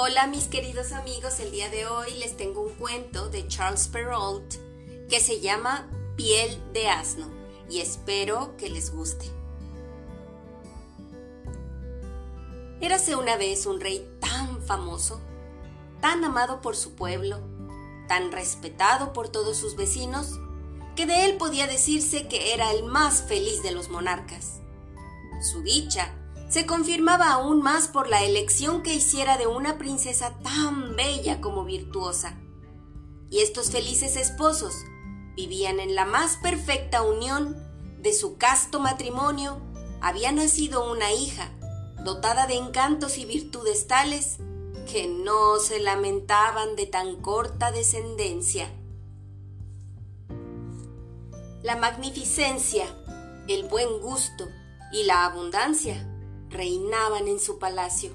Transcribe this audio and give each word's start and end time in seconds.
Hola 0.00 0.28
mis 0.28 0.44
queridos 0.44 0.92
amigos, 0.92 1.40
el 1.40 1.50
día 1.50 1.68
de 1.70 1.88
hoy 1.88 2.14
les 2.20 2.36
tengo 2.36 2.60
un 2.60 2.72
cuento 2.74 3.30
de 3.30 3.48
Charles 3.48 3.88
Perrault 3.88 4.54
que 5.08 5.18
se 5.18 5.40
llama 5.40 5.90
Piel 6.14 6.56
de 6.72 6.88
asno 6.88 7.26
y 7.68 7.80
espero 7.80 8.56
que 8.56 8.70
les 8.70 8.94
guste. 8.94 9.28
Érase 12.80 13.16
una 13.16 13.36
vez 13.36 13.66
un 13.66 13.80
rey 13.80 14.08
tan 14.20 14.62
famoso, 14.62 15.20
tan 16.00 16.24
amado 16.24 16.60
por 16.60 16.76
su 16.76 16.94
pueblo, 16.94 17.40
tan 18.06 18.30
respetado 18.30 19.12
por 19.12 19.30
todos 19.30 19.56
sus 19.56 19.74
vecinos, 19.74 20.38
que 20.94 21.06
de 21.06 21.24
él 21.24 21.38
podía 21.38 21.66
decirse 21.66 22.28
que 22.28 22.54
era 22.54 22.70
el 22.70 22.84
más 22.84 23.22
feliz 23.22 23.64
de 23.64 23.72
los 23.72 23.88
monarcas. 23.88 24.60
Su 25.42 25.60
dicha 25.62 26.14
se 26.48 26.64
confirmaba 26.64 27.32
aún 27.32 27.60
más 27.62 27.88
por 27.88 28.08
la 28.08 28.24
elección 28.24 28.82
que 28.82 28.94
hiciera 28.94 29.36
de 29.36 29.46
una 29.46 29.76
princesa 29.76 30.38
tan 30.42 30.96
bella 30.96 31.40
como 31.40 31.64
virtuosa. 31.64 32.38
Y 33.30 33.40
estos 33.40 33.70
felices 33.70 34.16
esposos 34.16 34.74
vivían 35.36 35.78
en 35.78 35.94
la 35.94 36.06
más 36.06 36.36
perfecta 36.36 37.02
unión 37.02 37.56
de 38.00 38.14
su 38.14 38.38
casto 38.38 38.80
matrimonio. 38.80 39.60
Había 40.00 40.32
nacido 40.32 40.90
una 40.90 41.12
hija, 41.12 41.50
dotada 42.02 42.46
de 42.46 42.54
encantos 42.54 43.18
y 43.18 43.26
virtudes 43.26 43.86
tales 43.86 44.38
que 44.90 45.06
no 45.06 45.58
se 45.58 45.80
lamentaban 45.80 46.76
de 46.76 46.86
tan 46.86 47.16
corta 47.16 47.72
descendencia. 47.72 48.70
La 51.62 51.76
magnificencia, 51.76 52.86
el 53.48 53.64
buen 53.64 54.00
gusto 54.00 54.48
y 54.92 55.02
la 55.02 55.26
abundancia 55.26 56.07
reinaban 56.50 57.28
en 57.28 57.40
su 57.40 57.58
palacio. 57.58 58.10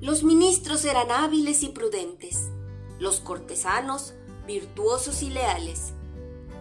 Los 0.00 0.22
ministros 0.22 0.84
eran 0.84 1.10
hábiles 1.10 1.62
y 1.62 1.68
prudentes, 1.68 2.50
los 2.98 3.20
cortesanos 3.20 4.14
virtuosos 4.46 5.22
y 5.22 5.30
leales, 5.30 5.92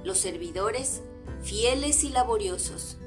los 0.04 0.18
servidores 0.18 1.02
fieles 1.42 2.04
y 2.04 2.10
laboriosos. 2.10 2.98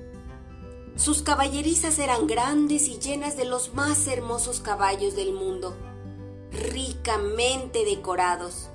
Sus 0.97 1.23
caballerizas 1.23 1.99
eran 1.99 2.27
grandes 2.27 2.89
y 2.89 2.99
llenas 2.99 3.37
de 3.37 3.45
los 3.45 3.75
más 3.75 4.07
hermosos 4.07 4.61
caballos 4.61 5.17
del 5.17 5.33
mundo, 5.33 5.77
ricamente 6.51 7.85
decorados. 7.85 8.69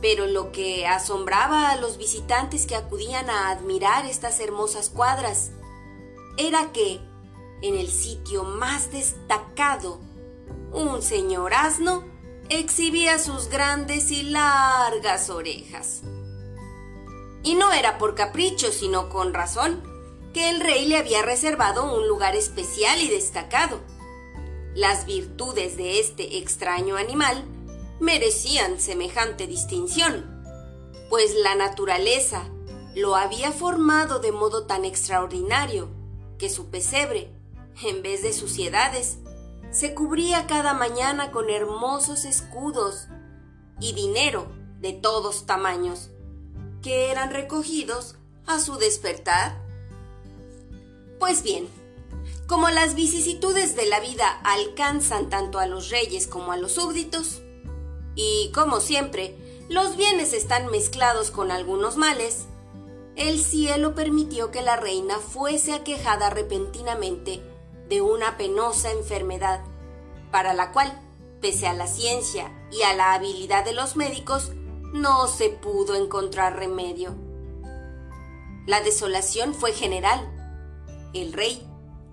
Pero 0.00 0.26
lo 0.26 0.52
que 0.52 0.86
asombraba 0.86 1.70
a 1.70 1.76
los 1.76 1.98
visitantes 1.98 2.66
que 2.66 2.76
acudían 2.76 3.30
a 3.30 3.50
admirar 3.50 4.06
estas 4.06 4.40
hermosas 4.40 4.90
cuadras 4.90 5.50
era 6.36 6.72
que 6.72 7.00
en 7.62 7.76
el 7.76 7.88
sitio 7.88 8.44
más 8.44 8.90
destacado, 8.92 10.00
un 10.72 11.00
señor 11.00 11.54
asno 11.54 12.04
exhibía 12.48 13.18
sus 13.18 13.48
grandes 13.48 14.10
y 14.10 14.24
largas 14.24 15.30
orejas. 15.30 16.02
Y 17.42 17.54
no 17.54 17.72
era 17.72 17.98
por 17.98 18.14
capricho, 18.14 18.70
sino 18.72 19.08
con 19.08 19.32
razón, 19.32 19.82
que 20.34 20.50
el 20.50 20.60
rey 20.60 20.86
le 20.86 20.96
había 20.96 21.22
reservado 21.22 21.94
un 21.94 22.08
lugar 22.08 22.34
especial 22.36 23.00
y 23.00 23.08
destacado. 23.08 23.80
Las 24.74 25.06
virtudes 25.06 25.76
de 25.76 26.00
este 26.00 26.38
extraño 26.38 26.96
animal 26.96 27.44
merecían 28.00 28.80
semejante 28.80 29.46
distinción, 29.46 30.42
pues 31.10 31.34
la 31.34 31.54
naturaleza 31.54 32.48
lo 32.94 33.16
había 33.16 33.52
formado 33.52 34.18
de 34.18 34.32
modo 34.32 34.66
tan 34.66 34.84
extraordinario 34.84 35.88
que 36.38 36.48
su 36.48 36.70
pesebre 36.70 37.30
en 37.82 38.02
vez 38.02 38.22
de 38.22 38.32
suciedades, 38.32 39.18
se 39.70 39.94
cubría 39.94 40.46
cada 40.46 40.74
mañana 40.74 41.30
con 41.30 41.48
hermosos 41.48 42.24
escudos 42.24 43.08
y 43.80 43.94
dinero 43.94 44.52
de 44.80 44.92
todos 44.92 45.46
tamaños, 45.46 46.10
que 46.82 47.10
eran 47.10 47.30
recogidos 47.30 48.16
a 48.46 48.60
su 48.60 48.76
despertar. 48.76 49.58
Pues 51.18 51.42
bien, 51.42 51.68
como 52.46 52.68
las 52.68 52.94
vicisitudes 52.94 53.74
de 53.76 53.86
la 53.86 54.00
vida 54.00 54.28
alcanzan 54.44 55.30
tanto 55.30 55.58
a 55.58 55.66
los 55.66 55.88
reyes 55.88 56.26
como 56.26 56.52
a 56.52 56.56
los 56.56 56.72
súbditos, 56.72 57.40
y 58.14 58.50
como 58.52 58.80
siempre, 58.80 59.36
los 59.70 59.96
bienes 59.96 60.34
están 60.34 60.66
mezclados 60.66 61.30
con 61.30 61.50
algunos 61.50 61.96
males, 61.96 62.44
el 63.16 63.40
cielo 63.40 63.94
permitió 63.94 64.50
que 64.50 64.62
la 64.62 64.76
reina 64.76 65.18
fuese 65.18 65.72
aquejada 65.72 66.28
repentinamente 66.30 67.42
de 67.88 68.00
una 68.00 68.36
penosa 68.36 68.90
enfermedad, 68.90 69.64
para 70.30 70.54
la 70.54 70.72
cual, 70.72 70.92
pese 71.40 71.66
a 71.66 71.74
la 71.74 71.86
ciencia 71.86 72.50
y 72.70 72.82
a 72.82 72.94
la 72.94 73.14
habilidad 73.14 73.64
de 73.64 73.72
los 73.72 73.96
médicos, 73.96 74.52
no 74.92 75.26
se 75.26 75.50
pudo 75.50 75.94
encontrar 75.94 76.56
remedio. 76.56 77.14
La 78.66 78.80
desolación 78.80 79.54
fue 79.54 79.72
general. 79.72 80.28
El 81.12 81.32
rey, 81.32 81.68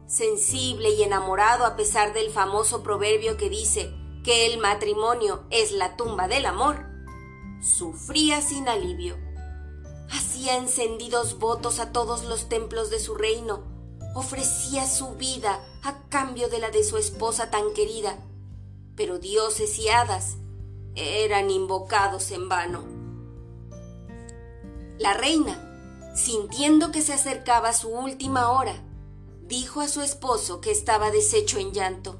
sensible 0.07 0.90
y 0.90 1.03
enamorado 1.03 1.66
a 1.66 1.75
pesar 1.75 2.13
del 2.13 2.31
famoso 2.31 2.81
proverbio 2.81 3.38
que 3.38 3.50
dice 3.50 3.94
que 4.24 4.47
el 4.47 4.57
matrimonio 4.57 5.46
es 5.50 5.72
la 5.72 5.96
tumba 5.96 6.28
del 6.28 6.46
amor, 6.46 6.86
sufría 7.62 8.41
sin 8.41 8.68
alivio. 8.68 9.18
Hacía 10.12 10.57
encendidos 10.57 11.38
votos 11.38 11.80
a 11.80 11.91
todos 11.91 12.24
los 12.24 12.50
templos 12.50 12.90
de 12.90 13.00
su 13.00 13.13
reino 13.13 13.69
ofrecía 14.16 14.88
su 14.88 15.16
vida 15.16 15.59
a 15.84 16.03
cambio 16.09 16.50
de 16.50 16.59
la 16.59 16.70
de 16.72 16.84
su 16.84 16.97
esposa 16.97 17.50
tan 17.50 17.74
querida, 17.74 18.18
pero 18.96 19.20
dioses 19.20 19.78
y 19.80 19.90
hadas 19.90 20.38
eran 20.96 21.50
invocados 21.50 22.31
en 22.31 22.50
vano. 22.50 22.84
La 24.98 25.14
reina, 25.14 26.14
sintiendo 26.16 26.92
que 26.92 27.02
se 27.02 27.14
acercaba 27.14 27.72
su 27.72 27.90
última 27.90 28.52
hora, 28.52 28.75
dijo 29.44 29.81
a 29.81 29.88
su 29.88 30.02
esposo 30.02 30.59
que 30.59 30.72
estaba 30.72 31.12
deshecho 31.12 31.58
en 31.58 31.72
llanto. 31.72 32.19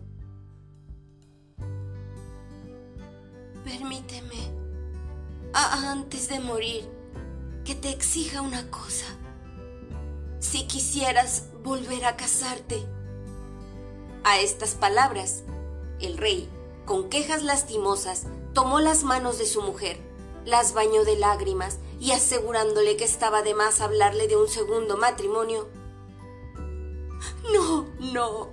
Permíteme, 3.66 4.36
antes 5.54 6.30
de 6.30 6.40
morir, 6.40 6.90
que 7.66 7.76
te 7.76 7.90
exija 7.90 8.42
una 8.42 8.72
cosa. 8.72 9.06
Si 10.40 10.66
quisieras 10.66 11.49
volver 11.64 12.06
a 12.06 12.16
casarte. 12.16 12.86
A 14.24 14.40
estas 14.40 14.76
palabras, 14.76 15.44
el 16.00 16.18
rey, 16.18 16.50
con 16.86 17.10
quejas 17.10 17.44
lastimosas, 17.44 18.26
tomó 18.54 18.80
las 18.80 19.04
manos 19.04 19.38
de 19.38 19.46
su 19.46 19.62
mujer, 19.62 19.98
las 20.46 20.74
bañó 20.74 21.04
de 21.04 21.16
lágrimas 21.16 21.78
y 22.00 22.12
asegurándole 22.12 22.98
que 22.98 23.04
estaba 23.04 23.42
de 23.42 23.54
más 23.54 23.82
hablarle 23.82 24.28
de 24.28 24.38
un 24.38 24.48
segundo 24.48 24.98
matrimonio. 24.98 25.70
No, 27.54 27.88
no, 28.00 28.50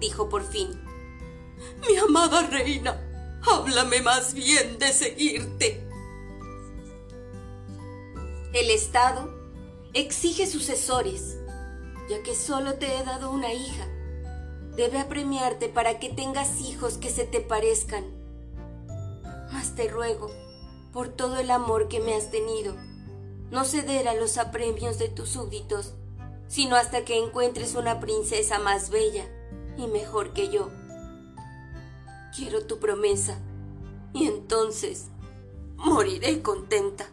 dijo 0.00 0.28
por 0.28 0.44
fin. 0.44 0.80
Mi 1.86 1.96
amada 1.96 2.42
reina, 2.42 3.40
háblame 3.42 4.00
más 4.02 4.34
bien 4.34 4.78
de 4.78 4.92
seguirte. 4.92 5.84
El 8.52 8.70
Estado 8.70 9.30
exige 9.92 10.46
sucesores 10.46 11.38
ya 12.08 12.22
que 12.22 12.34
solo 12.34 12.74
te 12.74 12.96
he 12.96 13.04
dado 13.04 13.30
una 13.30 13.52
hija. 13.52 13.86
Debe 14.76 14.98
apremiarte 14.98 15.68
para 15.68 15.98
que 15.98 16.08
tengas 16.08 16.60
hijos 16.60 16.98
que 16.98 17.10
se 17.10 17.24
te 17.24 17.40
parezcan. 17.40 18.04
Mas 19.52 19.74
te 19.74 19.88
ruego, 19.88 20.30
por 20.92 21.08
todo 21.08 21.38
el 21.38 21.50
amor 21.50 21.88
que 21.88 22.00
me 22.00 22.14
has 22.14 22.30
tenido, 22.30 22.76
no 23.50 23.64
ceder 23.64 24.08
a 24.08 24.14
los 24.14 24.38
apremios 24.38 24.98
de 24.98 25.08
tus 25.08 25.30
súbditos, 25.30 25.94
sino 26.48 26.76
hasta 26.76 27.04
que 27.04 27.18
encuentres 27.18 27.74
una 27.74 28.00
princesa 28.00 28.58
más 28.58 28.90
bella 28.90 29.26
y 29.76 29.86
mejor 29.86 30.32
que 30.32 30.48
yo. 30.48 30.70
Quiero 32.36 32.66
tu 32.66 32.78
promesa, 32.78 33.38
y 34.12 34.26
entonces 34.26 35.06
moriré 35.76 36.42
contenta. 36.42 37.08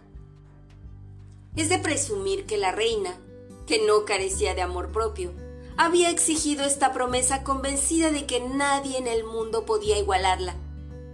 Es 1.55 1.69
de 1.69 1.79
presumir 1.79 2.45
que 2.45 2.57
la 2.57 2.71
reina, 2.71 3.17
que 3.65 3.85
no 3.85 4.05
carecía 4.05 4.55
de 4.55 4.61
amor 4.61 4.91
propio, 4.91 5.31
había 5.77 6.09
exigido 6.09 6.63
esta 6.63 6.93
promesa 6.93 7.43
convencida 7.43 8.11
de 8.11 8.25
que 8.25 8.39
nadie 8.39 8.97
en 8.97 9.07
el 9.07 9.23
mundo 9.23 9.65
podía 9.65 9.97
igualarla, 9.97 10.55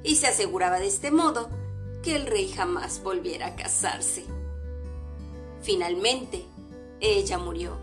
y 0.04 0.18
se 0.18 0.28
aseguraba 0.28 0.80
de 0.80 0.88
este 0.88 1.12
modo 1.12 1.50
que 2.04 2.16
el 2.16 2.28
rey 2.28 2.52
jamás 2.52 3.02
volviera 3.04 3.48
a 3.48 3.56
casarse. 3.56 4.26
Finalmente, 5.62 6.46
ella 7.00 7.38
murió. 7.38 7.78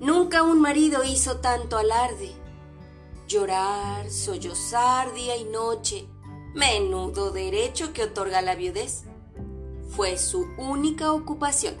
Nunca 0.00 0.42
un 0.42 0.60
marido 0.60 1.04
hizo 1.04 1.38
tanto 1.38 1.78
alarde. 1.78 2.32
Llorar, 3.26 4.10
sollozar 4.10 5.14
día 5.14 5.36
y 5.36 5.44
noche, 5.44 6.06
menudo 6.54 7.30
derecho 7.30 7.92
que 7.92 8.04
otorga 8.04 8.42
la 8.42 8.54
viudez, 8.54 9.04
fue 9.88 10.18
su 10.18 10.46
única 10.58 11.12
ocupación. 11.12 11.76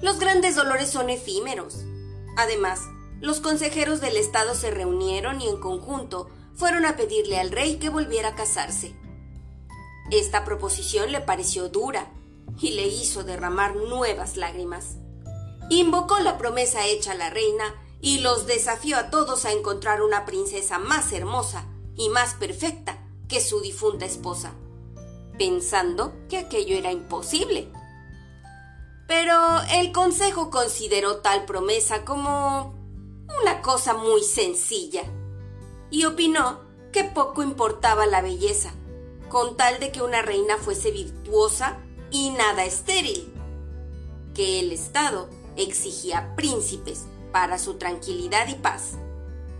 Los 0.00 0.18
grandes 0.18 0.56
dolores 0.56 0.90
son 0.90 1.10
efímeros. 1.10 1.84
Además, 2.36 2.80
los 3.20 3.40
consejeros 3.40 4.00
del 4.00 4.16
Estado 4.16 4.54
se 4.54 4.70
reunieron 4.70 5.40
y 5.40 5.48
en 5.48 5.58
conjunto 5.58 6.28
fueron 6.54 6.84
a 6.84 6.96
pedirle 6.96 7.38
al 7.38 7.50
rey 7.50 7.76
que 7.76 7.88
volviera 7.88 8.30
a 8.30 8.34
casarse. 8.34 8.94
Esta 10.10 10.44
proposición 10.44 11.12
le 11.12 11.20
pareció 11.20 11.68
dura 11.68 12.12
y 12.60 12.70
le 12.70 12.86
hizo 12.86 13.24
derramar 13.24 13.76
nuevas 13.76 14.36
lágrimas. 14.36 14.96
Invocó 15.68 16.18
la 16.20 16.38
promesa 16.38 16.86
hecha 16.86 17.12
a 17.12 17.16
la 17.16 17.30
reina 17.30 17.74
y 18.00 18.20
los 18.20 18.46
desafió 18.46 18.98
a 18.98 19.10
todos 19.10 19.44
a 19.44 19.52
encontrar 19.52 20.02
una 20.02 20.24
princesa 20.24 20.78
más 20.78 21.12
hermosa 21.12 21.66
y 21.96 22.08
más 22.08 22.34
perfecta 22.34 23.02
que 23.28 23.40
su 23.40 23.60
difunta 23.60 24.04
esposa, 24.04 24.52
pensando 25.38 26.14
que 26.28 26.38
aquello 26.38 26.76
era 26.76 26.92
imposible. 26.92 27.68
Pero 29.06 29.60
el 29.70 29.92
consejo 29.92 30.50
consideró 30.50 31.18
tal 31.18 31.44
promesa 31.44 32.04
como 32.04 32.74
una 33.40 33.62
cosa 33.62 33.94
muy 33.94 34.22
sencilla 34.22 35.02
y 35.90 36.04
opinó 36.04 36.60
que 36.92 37.04
poco 37.04 37.42
importaba 37.42 38.06
la 38.06 38.22
belleza, 38.22 38.72
con 39.28 39.56
tal 39.56 39.78
de 39.78 39.92
que 39.92 40.02
una 40.02 40.22
reina 40.22 40.56
fuese 40.56 40.90
virtuosa 40.90 41.78
y 42.10 42.30
nada 42.30 42.64
estéril, 42.64 43.32
que 44.34 44.60
el 44.60 44.72
Estado 44.72 45.28
exigía 45.56 46.34
príncipes 46.34 47.04
para 47.32 47.58
su 47.58 47.74
tranquilidad 47.74 48.48
y 48.48 48.54
paz, 48.54 48.92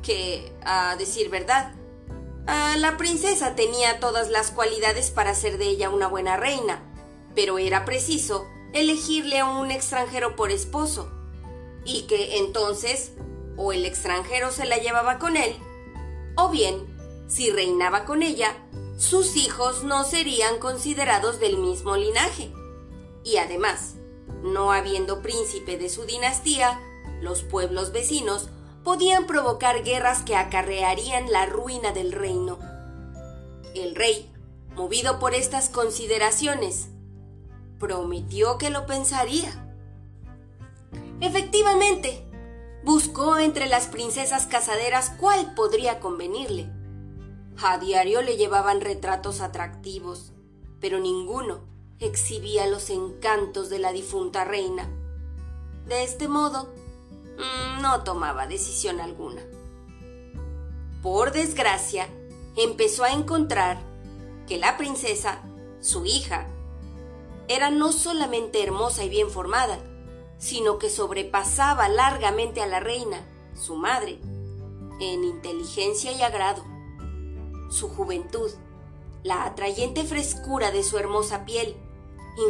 que, 0.02 0.52
a 0.64 0.96
decir 0.96 1.30
verdad, 1.30 1.74
la 2.46 2.96
princesa 2.96 3.54
tenía 3.54 4.00
todas 4.00 4.30
las 4.30 4.50
cualidades 4.50 5.10
para 5.10 5.34
ser 5.34 5.58
de 5.58 5.66
ella 5.66 5.90
una 5.90 6.06
buena 6.06 6.36
reina, 6.36 6.80
pero 7.34 7.58
era 7.58 7.84
preciso 7.84 8.46
elegirle 8.80 9.40
a 9.40 9.46
un 9.46 9.70
extranjero 9.70 10.36
por 10.36 10.50
esposo, 10.50 11.10
y 11.84 12.02
que 12.02 12.38
entonces 12.38 13.12
o 13.56 13.72
el 13.72 13.84
extranjero 13.84 14.50
se 14.50 14.66
la 14.66 14.76
llevaba 14.76 15.18
con 15.18 15.36
él, 15.36 15.56
o 16.36 16.50
bien, 16.50 16.76
si 17.28 17.50
reinaba 17.50 18.04
con 18.04 18.22
ella, 18.22 18.54
sus 18.96 19.36
hijos 19.36 19.84
no 19.84 20.04
serían 20.04 20.58
considerados 20.58 21.40
del 21.40 21.58
mismo 21.58 21.96
linaje. 21.96 22.50
Y 23.24 23.38
además, 23.38 23.94
no 24.42 24.72
habiendo 24.72 25.22
príncipe 25.22 25.76
de 25.76 25.88
su 25.88 26.04
dinastía, 26.04 26.80
los 27.20 27.42
pueblos 27.42 27.92
vecinos 27.92 28.48
podían 28.84 29.26
provocar 29.26 29.82
guerras 29.82 30.22
que 30.22 30.36
acarrearían 30.36 31.30
la 31.32 31.46
ruina 31.46 31.92
del 31.92 32.12
reino. 32.12 32.58
El 33.74 33.94
rey, 33.94 34.32
movido 34.74 35.18
por 35.18 35.34
estas 35.34 35.68
consideraciones, 35.68 36.88
prometió 37.78 38.58
que 38.58 38.70
lo 38.70 38.86
pensaría. 38.86 39.62
Efectivamente, 41.20 42.26
buscó 42.84 43.38
entre 43.38 43.66
las 43.66 43.86
princesas 43.86 44.46
casaderas 44.46 45.10
cuál 45.18 45.54
podría 45.54 46.00
convenirle. 46.00 46.70
A 47.62 47.78
diario 47.78 48.22
le 48.22 48.36
llevaban 48.36 48.80
retratos 48.80 49.40
atractivos, 49.40 50.32
pero 50.80 50.98
ninguno 51.00 51.60
exhibía 51.98 52.66
los 52.66 52.90
encantos 52.90 53.70
de 53.70 53.78
la 53.78 53.92
difunta 53.92 54.44
reina. 54.44 54.90
De 55.86 56.04
este 56.04 56.28
modo, 56.28 56.74
mm, 57.38 57.80
no 57.80 58.02
tomaba 58.04 58.46
decisión 58.46 59.00
alguna. 59.00 59.42
Por 61.02 61.32
desgracia, 61.32 62.08
empezó 62.56 63.04
a 63.04 63.12
encontrar 63.12 63.78
que 64.46 64.58
la 64.58 64.76
princesa, 64.76 65.40
su 65.80 66.04
hija, 66.04 66.48
era 67.48 67.70
no 67.70 67.92
solamente 67.92 68.62
hermosa 68.62 69.04
y 69.04 69.08
bien 69.08 69.30
formada, 69.30 69.78
sino 70.38 70.78
que 70.78 70.90
sobrepasaba 70.90 71.88
largamente 71.88 72.62
a 72.62 72.66
la 72.66 72.80
reina, 72.80 73.26
su 73.54 73.76
madre, 73.76 74.18
en 75.00 75.24
inteligencia 75.24 76.12
y 76.12 76.22
agrado. 76.22 76.64
Su 77.70 77.88
juventud, 77.88 78.50
la 79.22 79.44
atrayente 79.44 80.04
frescura 80.04 80.70
de 80.70 80.82
su 80.82 80.98
hermosa 80.98 81.44
piel, 81.44 81.76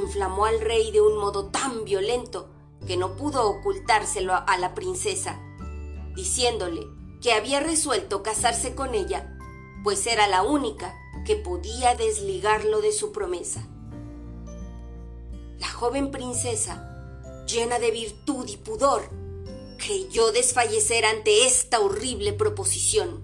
inflamó 0.03 0.47
al 0.47 0.61
rey 0.61 0.91
de 0.91 1.01
un 1.01 1.17
modo 1.17 1.47
tan 1.47 1.85
violento 1.85 2.49
que 2.87 2.97
no 2.97 3.17
pudo 3.17 3.49
ocultárselo 3.49 4.35
a 4.35 4.59
la 4.59 4.75
princesa, 4.75 5.41
diciéndole 6.15 6.87
que 7.23 7.33
había 7.33 7.61
resuelto 7.61 8.23
casarse 8.23 8.75
con 8.75 8.95
ella, 8.95 9.37
pues 9.83 10.07
era 10.07 10.27
la 10.27 10.43
única 10.43 10.95
que 11.25 11.37
podía 11.37 11.95
desligarlo 11.95 12.81
de 12.81 12.93
su 12.93 13.13
promesa. 13.13 13.67
La 15.59 15.69
joven 15.69 16.11
princesa 16.11 16.93
llena 17.47 17.79
de 17.79 17.91
virtud 17.91 18.47
y 18.49 18.57
pudor, 18.57 19.09
creyó 19.79 20.33
desfallecer 20.33 21.05
ante 21.05 21.47
esta 21.47 21.81
horrible 21.81 22.33
proposición. 22.33 23.23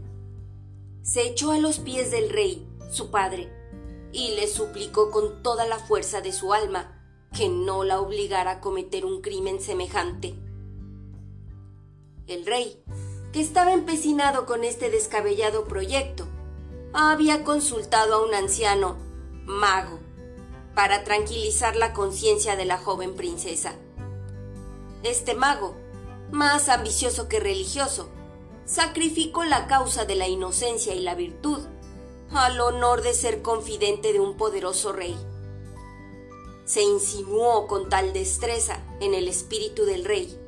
Se 1.03 1.23
echó 1.23 1.51
a 1.51 1.59
los 1.59 1.81
pies 1.81 2.11
del 2.11 2.31
rey, 2.31 2.67
su 2.91 3.11
padre, 3.11 3.53
y 4.13 4.35
le 4.37 4.47
suplicó 4.47 5.11
con 5.11 5.43
toda 5.43 5.67
la 5.67 5.79
fuerza 5.79 6.21
de 6.21 6.33
su 6.33 6.53
alma 6.53 6.99
que 7.35 7.49
no 7.49 7.83
la 7.83 8.01
obligara 8.01 8.53
a 8.53 8.61
cometer 8.61 9.05
un 9.05 9.23
crimen 9.23 9.61
semejante. 9.61 10.35
El 12.27 12.47
rey, 12.47 12.83
que 13.33 13.41
estaba 13.41 13.73
empecinado 13.73 14.47
con 14.47 14.65
este 14.65 14.91
descabellado 14.91 15.65
proyecto, 15.65 16.29
había 16.93 17.43
consultado 17.43 18.15
a 18.15 18.27
un 18.27 18.35
anciano 18.35 18.99
mago 19.47 20.02
para 20.75 21.05
tranquilizar 21.05 21.77
la 21.77 21.93
conciencia 21.93 22.57
de 22.57 22.65
la 22.65 22.79
joven 22.79 23.15
princesa. 23.15 23.75
Este 25.03 25.35
mago, 25.35 25.75
más 26.31 26.69
ambicioso 26.69 27.29
que 27.29 27.41
religioso, 27.41 28.09
sacrificó 28.65 29.45
la 29.45 29.67
causa 29.67 30.05
de 30.05 30.15
la 30.15 30.29
inocencia 30.29 30.95
y 30.95 31.01
la 31.01 31.15
virtud 31.15 31.61
al 32.31 32.61
honor 32.61 33.03
de 33.03 33.13
ser 33.13 33.43
confidente 33.43 34.13
de 34.13 34.21
un 34.21 34.37
poderoso 34.37 34.93
rey. 34.93 35.17
Se 36.65 36.83
insinuó 36.83 37.67
con 37.67 37.89
tal 37.89 38.13
destreza 38.13 38.79
en 39.01 39.15
el 39.15 39.29
espíritu 39.29 39.85
del 39.85 40.05
rey, 40.05 40.39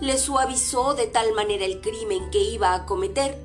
le 0.00 0.18
suavizó 0.18 0.94
de 0.94 1.06
tal 1.06 1.32
manera 1.32 1.64
el 1.64 1.80
crimen 1.80 2.30
que 2.30 2.38
iba 2.38 2.74
a 2.74 2.86
cometer, 2.86 3.38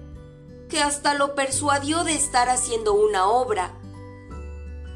que 0.69 0.81
hasta 0.81 1.13
lo 1.13 1.35
persuadió 1.35 2.03
de 2.03 2.13
estar 2.13 2.49
haciendo 2.49 2.93
una 2.93 3.29
obra 3.29 3.73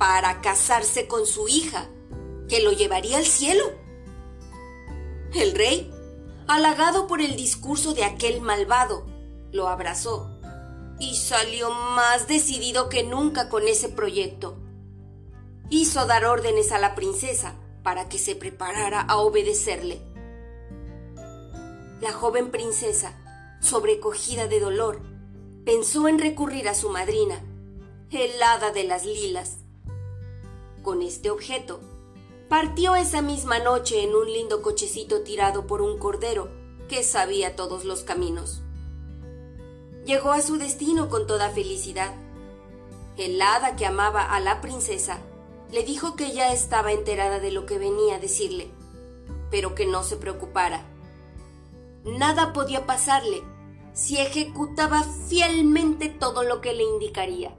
para 0.02 0.42
casarse 0.42 1.08
con 1.08 1.28
su 1.28 1.48
hija, 1.48 1.88
que 2.50 2.60
lo 2.60 2.72
llevaría 2.72 3.20
al 3.20 3.26
cielo. 3.28 3.64
El 5.32 5.54
rey, 5.54 5.94
halagado 6.48 7.06
por 7.06 7.22
el 7.22 7.36
discurso 7.36 7.94
de 7.94 8.04
aquel 8.04 8.42
malvado, 8.42 9.06
lo 9.52 9.68
abrazó 9.68 10.40
y 11.00 11.18
salió 11.18 11.70
más 11.70 12.28
decidido 12.28 12.90
que 12.90 13.04
nunca 13.04 13.48
con 13.48 13.68
ese 13.68 13.90
proyecto. 13.90 14.58
Hizo 15.70 16.08
dar 16.08 16.26
órdenes 16.26 16.72
a 16.72 16.80
la 16.80 16.96
princesa 16.96 17.54
para 17.84 18.10
que 18.10 18.18
se 18.18 18.36
preparara 18.36 19.02
a 19.02 19.18
obedecerle. 19.18 20.02
La 22.02 22.12
joven 22.12 22.50
princesa, 22.50 23.14
sobrecogida 23.62 24.48
de 24.48 24.62
dolor, 24.62 25.00
pensó 25.64 26.08
en 26.08 26.18
recurrir 26.18 26.70
a 26.70 26.74
su 26.74 26.90
madrina, 26.90 27.44
el 28.10 28.42
hada 28.42 28.72
de 28.72 28.84
las 28.86 29.06
lilas. 29.06 29.61
Con 30.82 31.04
este 31.04 31.30
objeto, 31.30 31.80
partió 32.50 32.96
esa 32.96 33.22
misma 33.22 33.60
noche 33.60 34.04
en 34.04 34.16
un 34.16 34.32
lindo 34.32 34.62
cochecito 34.64 35.22
tirado 35.22 35.68
por 35.68 35.82
un 35.82 36.00
cordero 36.00 36.50
que 36.90 37.04
sabía 37.04 37.56
todos 37.56 37.86
los 37.86 38.04
caminos. 38.04 38.62
Llegó 40.06 40.32
a 40.32 40.42
su 40.42 40.58
destino 40.58 41.08
con 41.08 41.28
toda 41.28 41.52
felicidad. 41.52 42.16
El 43.16 43.40
hada 43.42 43.76
que 43.76 43.86
amaba 43.86 44.24
a 44.24 44.40
la 44.40 44.60
princesa 44.60 45.20
le 45.72 45.84
dijo 45.84 46.16
que 46.16 46.32
ya 46.32 46.52
estaba 46.52 46.92
enterada 46.92 47.40
de 47.40 47.52
lo 47.52 47.68
que 47.68 47.78
venía 47.78 48.16
a 48.16 48.20
decirle, 48.20 48.72
pero 49.52 49.76
que 49.76 49.86
no 49.86 50.04
se 50.04 50.18
preocupara. 50.18 50.84
Nada 52.04 52.54
podía 52.54 52.88
pasarle 52.88 53.44
si 53.94 54.18
ejecutaba 54.18 55.04
fielmente 55.28 56.10
todo 56.10 56.42
lo 56.42 56.60
que 56.60 56.74
le 56.74 56.84
indicaría. 56.84 57.56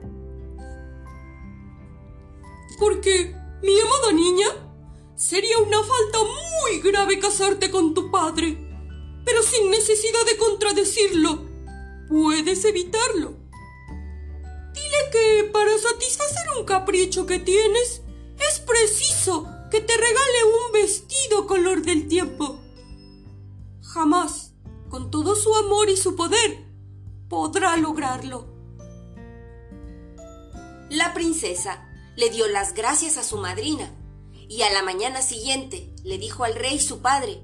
Porque, 2.79 3.35
mi 3.61 3.79
amada 3.79 4.11
niña, 4.11 4.63
Sería 5.15 5.59
una 5.59 5.77
falta 5.77 6.17
muy 6.19 6.81
grave 6.81 7.19
casarte 7.19 7.69
con 7.69 7.93
tu 7.93 8.09
padre, 8.09 8.57
pero 9.23 9.43
sin 9.43 9.69
necesidad 9.69 10.25
de 10.25 10.37
contradecirlo. 10.37 11.47
Puedes 12.09 12.65
evitarlo. 12.65 13.35
Dile 14.73 14.97
que 15.11 15.43
para 15.53 15.77
satisfacer 15.77 16.57
un 16.57 16.65
capricho 16.65 17.27
que 17.27 17.39
tienes, 17.39 18.01
es 18.49 18.59
preciso 18.59 19.47
que 19.69 19.81
te 19.81 19.93
regale 19.93 20.43
un 20.45 20.73
vestido 20.73 21.45
color 21.45 21.83
del 21.83 22.07
tiempo. 22.07 22.59
Jamás, 23.81 24.55
con 24.89 25.11
todo 25.11 25.35
su 25.35 25.55
amor 25.55 25.89
y 25.89 25.95
su 25.95 26.15
poder, 26.15 26.65
podrá 27.29 27.77
lograrlo. 27.77 28.47
La 30.89 31.13
princesa 31.13 31.92
le 32.15 32.29
dio 32.29 32.47
las 32.47 32.73
gracias 32.73 33.17
a 33.17 33.23
su 33.23 33.37
madrina 33.37 33.91
y 34.47 34.61
a 34.61 34.71
la 34.71 34.83
mañana 34.83 35.21
siguiente 35.21 35.93
le 36.03 36.17
dijo 36.17 36.43
al 36.43 36.55
rey 36.55 36.79
su 36.79 37.01
padre 37.01 37.41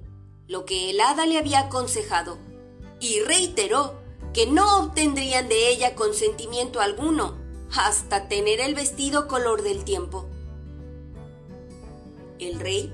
lo 0.48 0.66
que 0.66 0.90
el 0.90 1.00
hada 1.00 1.26
le 1.26 1.38
había 1.38 1.60
aconsejado, 1.60 2.40
y 3.00 3.20
reiteró 3.22 4.00
que 4.34 4.48
no 4.48 4.80
obtendrían 4.80 5.48
de 5.48 5.70
ella 5.70 5.96
consentimiento 5.96 6.82
alguno 6.82 7.38
hasta 7.76 8.28
tener 8.28 8.60
el 8.60 8.74
vestido 8.74 9.28
color 9.28 9.62
del 9.62 9.84
tiempo. 9.84 10.28
El 12.40 12.60
rey, 12.60 12.92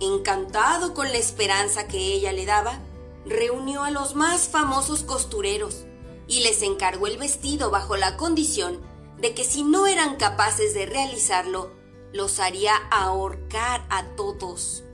encantado 0.00 0.94
con 0.94 1.06
la 1.12 1.18
esperanza 1.18 1.86
que 1.86 2.12
ella 2.12 2.32
le 2.32 2.44
daba, 2.44 2.80
reunió 3.24 3.84
a 3.84 3.90
los 3.90 4.14
más 4.14 4.48
famosos 4.48 5.04
costureros 5.04 5.84
y 6.26 6.40
les 6.40 6.62
encargó 6.62 7.06
el 7.06 7.18
vestido 7.18 7.70
bajo 7.70 7.96
la 7.96 8.16
condición 8.16 8.80
de 9.18 9.34
que 9.34 9.44
si 9.44 9.62
no 9.62 9.86
eran 9.86 10.16
capaces 10.16 10.74
de 10.74 10.86
realizarlo, 10.86 11.70
los 12.12 12.38
haría 12.38 12.76
ahorcar 12.90 13.86
a 13.88 14.04
todos. 14.16 14.84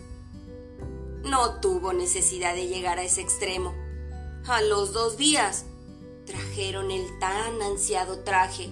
No 1.25 1.61
tuvo 1.61 1.93
necesidad 1.93 2.55
de 2.55 2.69
llegar 2.69 2.99
a 2.99 3.05
ese 3.05 3.21
extremo. 3.21 3.75
A 4.47 4.61
los 4.63 4.93
dos 4.93 5.17
días 5.17 5.67
trajeron 6.27 6.91
el 6.91 7.19
tan 7.19 7.63
ansiado 7.63 8.21
traje. 8.21 8.71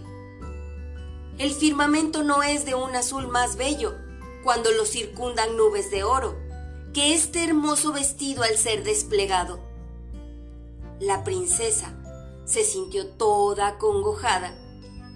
El 1.39 1.53
firmamento 1.53 2.23
no 2.23 2.43
es 2.43 2.65
de 2.65 2.75
un 2.75 2.95
azul 2.95 3.29
más 3.29 3.57
bello 3.57 3.95
cuando 4.43 4.71
lo 4.73 4.85
circundan 4.85 5.57
nubes 5.57 5.91
de 5.91 6.05
oro 6.05 6.37
que 6.93 7.15
este 7.15 7.45
hermoso 7.45 7.93
vestido 7.93 8.43
al 8.43 8.57
ser 8.57 8.83
desplegado. 8.83 9.61
La 10.99 11.23
princesa 11.25 11.95
se 12.45 12.65
sintió 12.65 13.07
toda 13.07 13.69
acongojada 13.69 14.60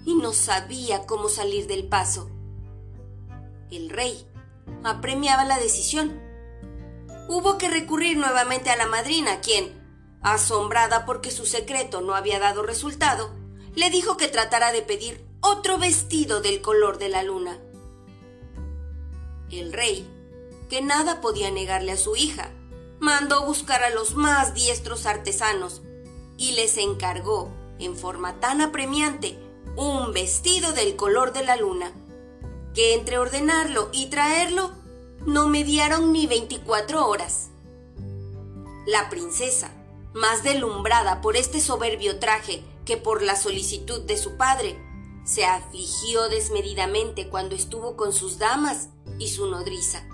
y 0.05 0.15
no 0.15 0.33
sabía 0.33 1.05
cómo 1.05 1.29
salir 1.29 1.67
del 1.67 1.87
paso. 1.87 2.29
El 3.71 3.89
rey 3.89 4.27
apremiaba 4.83 5.43
la 5.45 5.59
decisión. 5.59 6.21
Hubo 7.27 7.57
que 7.57 7.69
recurrir 7.69 8.17
nuevamente 8.17 8.69
a 8.69 8.75
la 8.75 8.85
madrina, 8.85 9.41
quien, 9.41 9.73
asombrada 10.21 11.05
porque 11.05 11.31
su 11.31 11.45
secreto 11.45 12.01
no 12.01 12.13
había 12.15 12.39
dado 12.39 12.63
resultado, 12.63 13.33
le 13.73 13.89
dijo 13.89 14.15
que 14.15 14.27
tratara 14.27 14.71
de 14.71 14.81
pedir 14.81 15.25
otro 15.41 15.77
vestido 15.77 16.41
del 16.41 16.61
color 16.61 16.97
de 16.97 17.09
la 17.09 17.23
luna. 17.23 17.59
El 19.51 19.73
rey, 19.73 20.07
que 20.69 20.81
nada 20.81 21.21
podía 21.21 21.51
negarle 21.51 21.91
a 21.91 21.97
su 21.97 22.15
hija, 22.15 22.51
mandó 22.99 23.45
buscar 23.45 23.83
a 23.83 23.89
los 23.89 24.15
más 24.15 24.53
diestros 24.53 25.05
artesanos 25.05 25.81
y 26.37 26.53
les 26.53 26.77
encargó, 26.77 27.51
en 27.77 27.95
forma 27.95 28.39
tan 28.39 28.61
apremiante, 28.61 29.37
un 29.75 30.13
vestido 30.13 30.71
del 30.71 30.95
color 30.95 31.33
de 31.33 31.43
la 31.43 31.55
luna, 31.57 31.91
que 32.73 32.93
entre 32.93 33.17
ordenarlo 33.17 33.89
y 33.91 34.07
traerlo 34.07 34.71
no 35.25 35.47
mediaron 35.47 36.11
ni 36.11 36.27
24 36.27 37.07
horas. 37.07 37.49
La 38.85 39.09
princesa, 39.09 39.71
más 40.13 40.43
delumbrada 40.43 41.21
por 41.21 41.35
este 41.35 41.59
soberbio 41.59 42.19
traje 42.19 42.63
que 42.85 42.97
por 42.97 43.21
la 43.21 43.35
solicitud 43.35 44.01
de 44.01 44.17
su 44.17 44.37
padre, 44.37 44.79
se 45.25 45.43
afligió 45.43 46.29
desmedidamente 46.29 47.29
cuando 47.29 47.55
estuvo 47.55 47.97
con 47.97 48.13
sus 48.13 48.37
damas 48.37 48.89
y 49.17 49.29
su 49.29 49.47
nodriza. 49.47 50.07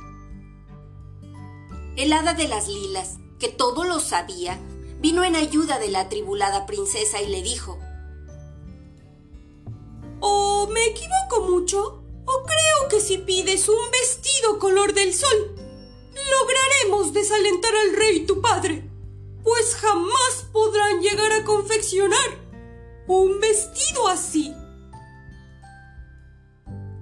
El 1.97 2.13
hada 2.13 2.33
de 2.33 2.47
las 2.47 2.69
lilas, 2.69 3.17
que 3.37 3.49
todo 3.49 3.83
lo 3.83 3.99
sabía, 3.99 4.57
vino 4.99 5.23
en 5.25 5.35
ayuda 5.35 5.77
de 5.79 5.89
la 5.89 6.01
atribulada 6.01 6.65
princesa 6.65 7.21
y 7.21 7.27
le 7.27 7.41
dijo, 7.41 7.77
¿O 10.21 10.67
me 10.67 10.85
equivoco 10.85 11.47
mucho? 11.49 12.03
¿O 12.25 12.43
creo 12.43 12.89
que 12.89 13.01
si 13.01 13.17
pides 13.17 13.67
un 13.67 13.91
vestido 13.91 14.59
color 14.59 14.93
del 14.93 15.13
sol, 15.13 15.55
lograremos 16.29 17.11
desalentar 17.11 17.75
al 17.75 17.95
rey 17.95 18.25
tu 18.27 18.39
padre? 18.39 18.87
Pues 19.43 19.75
jamás 19.75 20.45
podrán 20.53 21.01
llegar 21.01 21.33
a 21.33 21.43
confeccionar 21.43 22.39
un 23.07 23.39
vestido 23.39 24.07
así. 24.07 24.53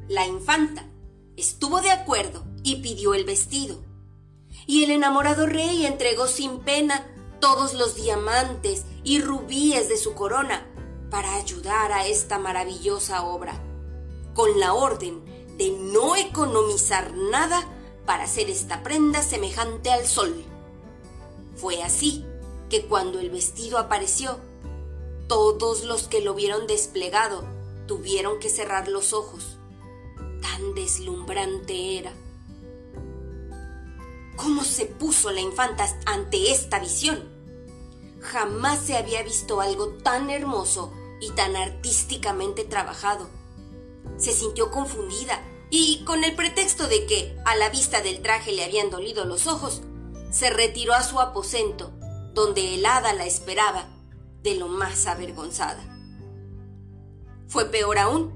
La 0.07 0.25
infanta 0.25 0.88
estuvo 1.35 1.81
de 1.81 1.91
acuerdo 1.91 2.45
y 2.63 2.77
pidió 2.77 3.13
el 3.13 3.25
vestido. 3.25 3.83
Y 4.65 4.85
el 4.85 4.91
enamorado 4.91 5.45
rey 5.45 5.85
entregó 5.85 6.27
sin 6.27 6.59
pena 6.59 7.05
todos 7.41 7.73
los 7.73 7.95
diamantes 7.95 8.85
y 9.03 9.19
rubíes 9.19 9.89
de 9.89 9.97
su 9.97 10.13
corona 10.13 10.68
para 11.09 11.35
ayudar 11.35 11.91
a 11.91 12.05
esta 12.07 12.39
maravillosa 12.39 13.23
obra, 13.23 13.61
con 14.33 14.59
la 14.59 14.73
orden 14.73 15.23
de 15.57 15.71
no 15.71 16.15
economizar 16.15 17.13
nada 17.13 17.67
para 18.05 18.23
hacer 18.23 18.49
esta 18.49 18.83
prenda 18.83 19.21
semejante 19.21 19.91
al 19.91 20.05
sol. 20.05 20.43
Fue 21.55 21.83
así 21.83 22.25
que 22.69 22.85
cuando 22.85 23.19
el 23.19 23.29
vestido 23.29 23.77
apareció, 23.77 24.39
todos 25.27 25.83
los 25.83 26.07
que 26.07 26.21
lo 26.21 26.33
vieron 26.33 26.67
desplegado 26.67 27.43
tuvieron 27.87 28.39
que 28.39 28.49
cerrar 28.49 28.87
los 28.87 29.13
ojos. 29.13 29.57
Tan 30.41 30.73
deslumbrante 30.73 31.97
era. 31.97 32.13
¿Cómo 34.35 34.63
se 34.63 34.85
puso 34.85 35.31
la 35.31 35.41
infanta 35.41 35.85
ante 36.05 36.51
esta 36.51 36.79
visión? 36.79 37.27
Jamás 38.21 38.79
se 38.79 38.95
había 38.95 39.21
visto 39.23 39.59
algo 39.59 39.89
tan 39.89 40.29
hermoso 40.29 40.93
y 41.21 41.31
tan 41.31 41.55
artísticamente 41.55 42.63
trabajado. 42.63 43.29
Se 44.17 44.33
sintió 44.33 44.71
confundida 44.71 45.41
y, 45.69 46.03
con 46.05 46.23
el 46.23 46.35
pretexto 46.35 46.88
de 46.88 47.05
que 47.05 47.38
a 47.45 47.55
la 47.55 47.69
vista 47.69 48.01
del 48.01 48.21
traje 48.21 48.51
le 48.51 48.63
habían 48.63 48.89
dolido 48.89 49.25
los 49.25 49.47
ojos, 49.47 49.81
se 50.31 50.49
retiró 50.49 50.93
a 50.93 51.03
su 51.03 51.19
aposento, 51.19 51.91
donde 52.33 52.75
el 52.75 52.85
hada 52.85 53.13
la 53.13 53.25
esperaba, 53.25 53.88
de 54.43 54.55
lo 54.55 54.67
más 54.67 55.05
avergonzada. 55.05 55.83
Fue 57.47 57.65
peor 57.65 57.97
aún, 57.97 58.33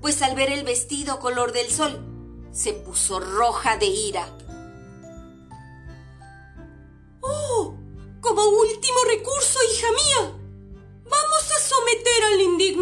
pues 0.00 0.22
al 0.22 0.34
ver 0.34 0.50
el 0.50 0.64
vestido 0.64 1.18
color 1.20 1.52
del 1.52 1.70
sol, 1.70 2.06
se 2.52 2.72
puso 2.72 3.20
roja 3.20 3.76
de 3.76 3.86
ira 3.86 4.26
¡Oh! 7.20 7.74
Como 8.20 8.42
último 8.42 8.98
recurso, 9.08 9.58
hija 9.72 9.86
mía, 9.92 10.39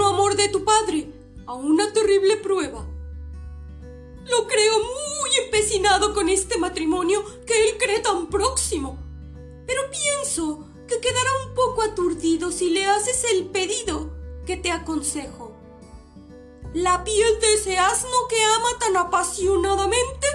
amor 0.07 0.37
de 0.37 0.49
tu 0.49 0.64
padre 0.64 1.12
a 1.47 1.55
una 1.55 1.93
terrible 1.93 2.37
prueba. 2.37 2.87
Lo 4.25 4.47
creo 4.47 4.78
muy 4.78 5.31
empecinado 5.45 6.12
con 6.12 6.28
este 6.28 6.59
matrimonio 6.59 7.25
que 7.47 7.69
él 7.69 7.76
cree 7.78 8.00
tan 8.00 8.26
próximo. 8.28 8.99
Pero 9.67 9.83
pienso 9.90 10.69
que 10.87 11.00
quedará 11.00 11.31
un 11.47 11.55
poco 11.55 11.83
aturdido 11.83 12.52
si 12.52 12.71
le 12.71 12.85
haces 12.87 13.25
el 13.33 13.47
pedido 13.47 14.11
que 14.47 14.57
te 14.57 14.71
aconsejo. 14.71 15.57
La 16.75 17.05
piel 17.05 17.40
de 17.40 17.55
ese 17.55 17.78
asno 17.78 18.28
que 18.28 18.43
ama 18.45 18.78
tan 18.78 18.97
apasionadamente 18.97 20.26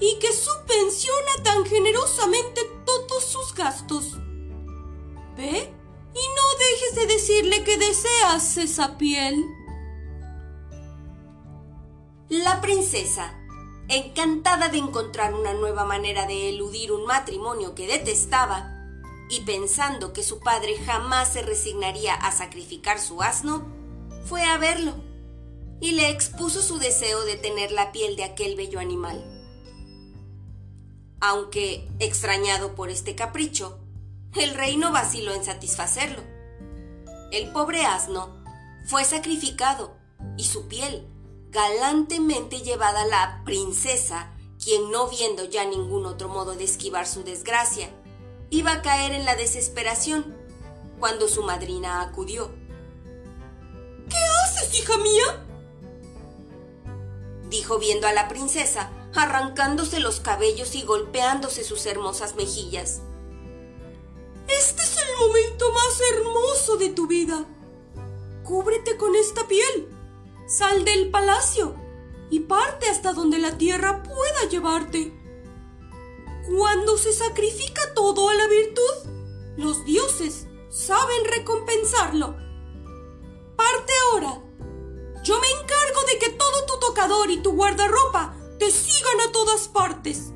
y 0.00 0.18
que 0.18 0.32
subvenciona 0.32 1.42
tan 1.44 1.64
generosamente 1.64 2.60
todos 2.84 3.24
sus 3.24 3.54
gastos. 3.54 4.12
¿Ve? 5.36 5.75
Dejes 6.58 6.94
de 6.94 7.06
decirle 7.06 7.64
que 7.64 7.76
deseas 7.76 8.56
esa 8.56 8.98
piel. 8.98 9.44
La 12.28 12.60
princesa, 12.60 13.38
encantada 13.88 14.68
de 14.68 14.78
encontrar 14.78 15.34
una 15.34 15.54
nueva 15.54 15.84
manera 15.84 16.26
de 16.26 16.48
eludir 16.48 16.92
un 16.92 17.04
matrimonio 17.04 17.74
que 17.74 17.86
detestaba, 17.86 18.72
y 19.28 19.40
pensando 19.40 20.12
que 20.12 20.22
su 20.22 20.40
padre 20.40 20.76
jamás 20.84 21.32
se 21.32 21.42
resignaría 21.42 22.14
a 22.14 22.32
sacrificar 22.32 23.00
su 23.00 23.22
asno, 23.22 23.66
fue 24.24 24.42
a 24.42 24.56
verlo 24.56 24.94
y 25.80 25.92
le 25.92 26.10
expuso 26.10 26.62
su 26.62 26.78
deseo 26.78 27.24
de 27.24 27.36
tener 27.36 27.70
la 27.70 27.92
piel 27.92 28.16
de 28.16 28.24
aquel 28.24 28.56
bello 28.56 28.78
animal 28.78 29.36
aunque 31.20 31.88
extrañado 31.98 32.74
por 32.74 32.90
este 32.90 33.14
capricho, 33.14 33.78
el 34.34 34.54
rey 34.54 34.76
no 34.76 34.92
vaciló 34.92 35.34
en 35.34 35.44
satisfacerlo. 35.44 36.22
El 37.30 37.50
pobre 37.52 37.84
asno 37.84 38.44
fue 38.84 39.04
sacrificado 39.04 39.96
y 40.36 40.44
su 40.44 40.68
piel, 40.68 41.06
galantemente 41.50 42.60
llevada 42.60 43.02
a 43.02 43.06
la 43.06 43.42
princesa, 43.44 44.32
quien 44.62 44.90
no 44.90 45.08
viendo 45.08 45.44
ya 45.44 45.64
ningún 45.64 46.06
otro 46.06 46.28
modo 46.28 46.54
de 46.54 46.64
esquivar 46.64 47.06
su 47.06 47.24
desgracia, 47.24 47.90
iba 48.50 48.72
a 48.72 48.82
caer 48.82 49.12
en 49.12 49.24
la 49.24 49.34
desesperación 49.34 50.36
cuando 51.00 51.28
su 51.28 51.42
madrina 51.42 52.00
acudió. 52.00 52.50
¿Qué 54.08 54.16
haces, 54.44 54.78
hija 54.78 54.96
mía? 54.98 55.42
dijo 57.48 57.78
viendo 57.78 58.06
a 58.06 58.12
la 58.12 58.28
princesa 58.28 58.90
arrancándose 59.14 60.00
los 60.00 60.20
cabellos 60.20 60.74
y 60.74 60.82
golpeándose 60.82 61.64
sus 61.64 61.86
hermosas 61.86 62.36
mejillas. 62.36 63.00
Este 64.48 64.82
es 64.82 64.96
el 64.96 65.26
momento 65.26 65.72
más 65.72 66.00
hermoso 66.12 66.76
de 66.76 66.90
tu 66.90 67.06
vida. 67.06 67.44
Cúbrete 68.44 68.96
con 68.96 69.14
esta 69.16 69.46
piel. 69.48 69.88
Sal 70.46 70.84
del 70.84 71.10
palacio 71.10 71.74
y 72.30 72.40
parte 72.40 72.88
hasta 72.88 73.12
donde 73.12 73.38
la 73.38 73.58
tierra 73.58 74.02
pueda 74.02 74.48
llevarte. 74.48 75.12
Cuando 76.46 76.96
se 76.96 77.12
sacrifica 77.12 77.94
todo 77.94 78.28
a 78.28 78.34
la 78.34 78.46
virtud, 78.46 79.10
los 79.56 79.84
dioses 79.84 80.46
saben 80.70 81.24
recompensarlo. 81.24 82.36
Parte 83.56 83.92
ahora. 84.12 84.42
Yo 85.24 85.40
me 85.40 85.48
encargo 85.48 86.04
de 86.06 86.18
que 86.20 86.28
todo 86.30 86.66
tu 86.66 86.78
tocador 86.78 87.30
y 87.30 87.38
tu 87.38 87.52
guardarropa 87.52 88.36
te 88.58 88.70
sigan 88.70 89.20
a 89.28 89.32
todas 89.32 89.66
partes. 89.66 90.32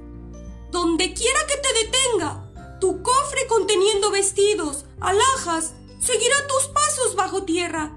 Donde 0.71 1.15
quiera 1.15 1.41
que 1.47 1.57
te 1.59 1.85
detenga, 1.85 2.40
tu 2.81 3.03
cofre 3.03 3.47
conteniendo 3.47 4.11
vestidos, 4.11 4.87
alhajas, 5.01 5.75
seguirá 6.01 6.47
tus 6.49 6.69
pasos 6.69 7.15
bajo 7.15 7.45
tierra. 7.45 7.93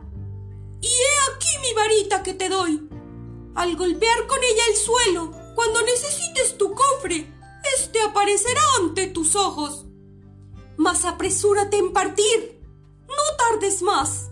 Y 0.82 0.88
he 0.88 1.34
aquí 1.34 1.48
mi 1.62 1.74
varita 1.74 2.22
que 2.22 2.34
te 2.34 2.50
doy. 2.50 2.90
Al 3.56 3.75
golpear 3.78 4.28
con 4.28 4.44
ella 4.44 4.63
el 4.70 4.75
suelo, 4.75 5.32
cuando 5.56 5.82
necesites 5.82 6.58
tu 6.58 6.74
cofre, 6.75 7.34
éste 7.78 8.02
aparecerá 8.02 8.62
ante 8.80 9.08
tus 9.08 9.36
ojos. 9.36 9.86
Mas 10.75 11.06
apresúrate 11.06 11.78
en 11.78 11.94
partir. 11.94 12.62
No 13.08 13.38
tardes 13.38 13.82
más. 13.82 14.30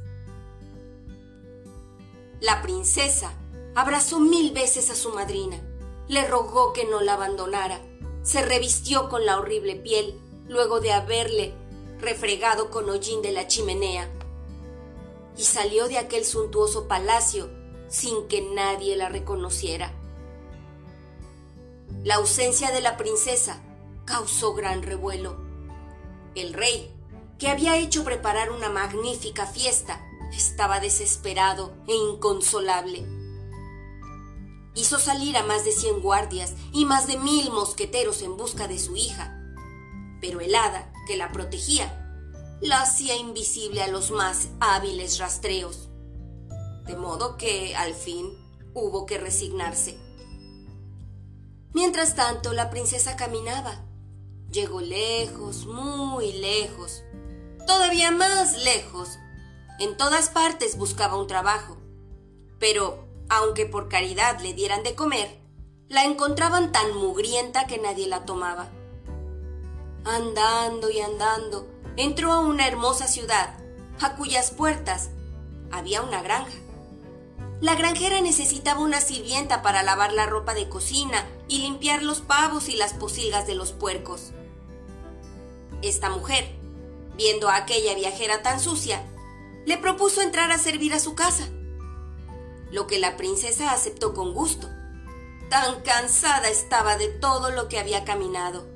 La 2.42 2.62
princesa 2.62 3.34
abrazó 3.76 4.20
mil 4.20 4.52
veces 4.52 4.90
a 4.90 4.96
su 4.96 5.12
madrina, 5.12 5.62
le 6.08 6.28
rogó 6.28 6.74
que 6.74 6.86
no 6.86 7.00
la 7.00 7.14
abandonara, 7.14 7.80
se 8.24 8.42
revistió 8.42 9.08
con 9.08 9.26
la 9.26 9.38
horrible 9.38 9.76
piel 9.76 10.20
luego 10.48 10.80
de 10.80 10.92
haberle 10.94 11.54
refregado 12.00 12.70
con 12.70 12.90
hollín 12.90 13.22
de 13.22 13.32
la 13.32 13.48
chimenea, 13.48 14.10
y 15.38 15.44
salió 15.44 15.88
de 15.88 15.98
aquel 15.98 16.26
suntuoso 16.26 16.88
palacio 16.88 17.50
sin 17.88 18.28
que 18.28 18.42
nadie 18.42 18.96
la 18.96 19.10
reconociera. 19.10 19.94
La 22.04 22.16
ausencia 22.16 22.72
de 22.72 22.82
la 22.82 22.98
princesa 22.98 23.62
causó 24.06 24.54
gran 24.54 24.82
revuelo. 24.82 25.38
El 26.36 26.54
rey, 26.54 26.92
que 27.38 27.50
había 27.50 27.78
hecho 27.78 28.04
preparar 28.04 28.52
una 28.52 28.70
magnífica 28.70 29.46
fiesta, 29.46 30.02
estaba 30.34 30.80
desesperado 30.80 31.74
e 31.88 31.94
inconsolable. 31.94 33.06
Hizo 34.74 35.00
salir 35.00 35.36
a 35.36 35.44
más 35.44 35.66
de 35.66 35.74
cien 35.74 36.00
guardias 36.00 36.54
y 36.72 36.86
más 36.86 37.08
de 37.08 37.18
mil 37.18 37.52
mosqueteros 37.52 38.22
en 38.22 38.38
busca 38.38 38.68
de 38.68 38.80
su 38.80 38.96
hija, 38.96 39.41
pero 40.22 40.40
el 40.40 40.56
hada, 40.56 40.94
que 41.08 41.18
la 41.18 41.32
protegía, 41.32 41.98
la 42.62 42.82
hacía 42.84 43.18
invisible 43.18 43.82
a 43.82 43.88
los 43.88 44.12
más 44.12 44.50
hábiles 44.60 45.18
rastreos, 45.18 45.90
de 46.86 46.96
modo 46.96 47.38
que 47.38 47.76
al 47.76 47.96
fin 47.96 48.32
hubo 48.74 49.06
que 49.06 49.18
resignarse. 49.18 49.98
Mientras 51.74 52.16
tanto, 52.16 52.54
la 52.54 52.70
princesa 52.70 53.16
caminaba. 53.16 53.84
Llegó 54.52 54.82
lejos, 54.82 55.66
muy 55.66 56.34
lejos, 56.34 57.04
todavía 57.66 58.12
más 58.12 58.62
lejos, 58.64 59.18
en 59.80 59.98
todas 59.98 60.30
partes 60.30 60.78
buscaba 60.78 61.18
un 61.18 61.28
trabajo. 61.28 61.78
Pero, 62.60 63.08
aunque 63.30 63.66
por 63.66 63.88
caridad 63.88 64.40
le 64.42 64.54
dieran 64.54 64.84
de 64.84 64.94
comer, 64.94 65.40
la 65.88 66.04
encontraban 66.04 66.72
tan 66.72 66.94
mugrienta 66.96 67.66
que 67.66 67.78
nadie 67.78 68.08
la 68.08 68.26
tomaba. 68.26 68.70
Andando 70.04 70.90
y 70.90 71.00
andando, 71.00 71.68
entró 71.96 72.32
a 72.32 72.40
una 72.40 72.68
hermosa 72.68 73.08
ciudad, 73.08 73.56
a 74.00 74.16
cuyas 74.16 74.50
puertas 74.50 75.10
había 75.72 76.02
una 76.02 76.24
granja. 76.24 76.58
La 77.60 77.76
granjera 77.76 78.20
necesitaba 78.22 78.80
una 78.80 79.00
sirvienta 79.00 79.62
para 79.62 79.84
lavar 79.84 80.12
la 80.14 80.26
ropa 80.26 80.56
de 80.56 80.68
cocina 80.68 81.24
y 81.48 81.60
limpiar 81.60 82.02
los 82.02 82.20
pavos 82.20 82.68
y 82.68 82.76
las 82.76 82.94
posilgas 82.94 83.46
de 83.46 83.54
los 83.54 83.74
puercos. 83.74 84.32
Esta 85.84 86.10
mujer, 86.10 86.56
viendo 87.16 87.50
a 87.50 87.58
aquella 87.58 87.94
viajera 87.94 88.42
tan 88.42 88.60
sucia, 88.60 89.04
le 89.68 89.78
propuso 89.78 90.24
entrar 90.24 90.52
a 90.52 90.58
servir 90.58 90.96
a 90.96 91.00
su 91.00 91.14
casa, 91.14 91.48
lo 92.72 92.88
que 92.88 92.98
la 92.98 93.18
princesa 93.18 93.72
aceptó 93.72 94.16
con 94.16 94.34
gusto. 94.34 94.68
Tan 95.52 95.82
cansada 95.82 96.50
estaba 96.50 96.98
de 96.98 97.10
todo 97.10 97.52
lo 97.52 97.68
que 97.68 97.78
había 97.78 98.04
caminado. 98.04 98.71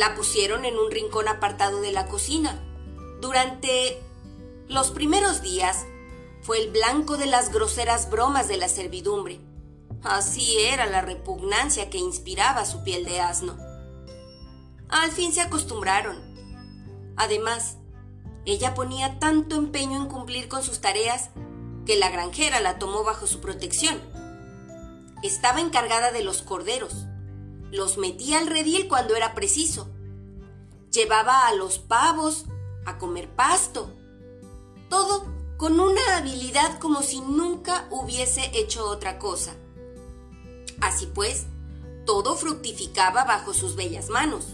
La 0.00 0.14
pusieron 0.14 0.64
en 0.64 0.78
un 0.78 0.90
rincón 0.90 1.28
apartado 1.28 1.82
de 1.82 1.92
la 1.92 2.06
cocina. 2.06 2.58
Durante 3.20 4.02
los 4.66 4.92
primeros 4.92 5.42
días 5.42 5.84
fue 6.40 6.58
el 6.58 6.70
blanco 6.70 7.18
de 7.18 7.26
las 7.26 7.52
groseras 7.52 8.08
bromas 8.08 8.48
de 8.48 8.56
la 8.56 8.70
servidumbre. 8.70 9.40
Así 10.02 10.58
era 10.58 10.86
la 10.86 11.02
repugnancia 11.02 11.90
que 11.90 11.98
inspiraba 11.98 12.64
su 12.64 12.82
piel 12.82 13.04
de 13.04 13.20
asno. 13.20 13.58
Al 14.88 15.10
fin 15.10 15.34
se 15.34 15.42
acostumbraron. 15.42 16.16
Además, 17.18 17.76
ella 18.46 18.72
ponía 18.72 19.18
tanto 19.18 19.56
empeño 19.56 20.00
en 20.00 20.08
cumplir 20.08 20.48
con 20.48 20.62
sus 20.62 20.80
tareas 20.80 21.28
que 21.84 21.98
la 21.98 22.08
granjera 22.08 22.60
la 22.60 22.78
tomó 22.78 23.04
bajo 23.04 23.26
su 23.26 23.42
protección. 23.42 24.00
Estaba 25.22 25.60
encargada 25.60 26.10
de 26.10 26.24
los 26.24 26.40
corderos. 26.40 27.04
Los 27.70 27.98
metía 27.98 28.38
al 28.38 28.46
redil 28.46 28.88
cuando 28.88 29.14
era 29.16 29.34
preciso. 29.34 29.88
Llevaba 30.90 31.46
a 31.46 31.54
los 31.54 31.78
pavos 31.78 32.46
a 32.84 32.98
comer 32.98 33.28
pasto. 33.34 33.90
Todo 34.88 35.24
con 35.56 35.78
una 35.78 36.16
habilidad 36.16 36.78
como 36.78 37.02
si 37.02 37.20
nunca 37.20 37.86
hubiese 37.90 38.50
hecho 38.54 38.88
otra 38.88 39.18
cosa. 39.18 39.54
Así 40.80 41.06
pues, 41.06 41.46
todo 42.06 42.34
fructificaba 42.34 43.24
bajo 43.24 43.52
sus 43.52 43.76
bellas 43.76 44.08
manos. 44.08 44.46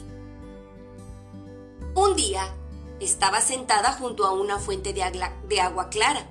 Un 1.95 2.17
día, 2.17 2.55
estaba 3.01 3.41
sentada 3.41 3.93
junto 3.93 4.27
a 4.27 4.33
una 4.33 4.59
fuente 4.59 4.93
de, 4.93 5.61
agua 5.61 5.89
clara, 5.89 6.29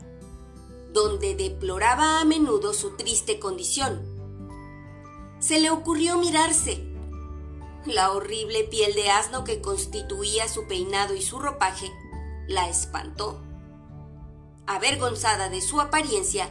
donde 0.91 1.35
deploraba 1.35 2.19
a 2.19 2.25
menudo 2.25 2.73
su 2.73 2.95
triste 2.95 3.39
condición. 3.39 4.14
Se 5.39 5.59
le 5.59 5.69
ocurrió 5.69 6.17
mirarse. 6.17 6.83
La 7.85 8.11
horrible 8.11 8.63
piel 8.63 8.93
de 8.95 9.09
asno 9.09 9.43
que 9.43 9.61
constituía 9.61 10.47
su 10.47 10.67
peinado 10.67 11.15
y 11.15 11.21
su 11.21 11.39
ropaje 11.39 11.91
la 12.47 12.67
espantó. 12.69 13.41
Avergonzada 14.65 15.49
de 15.49 15.61
su 15.61 15.79
apariencia, 15.79 16.49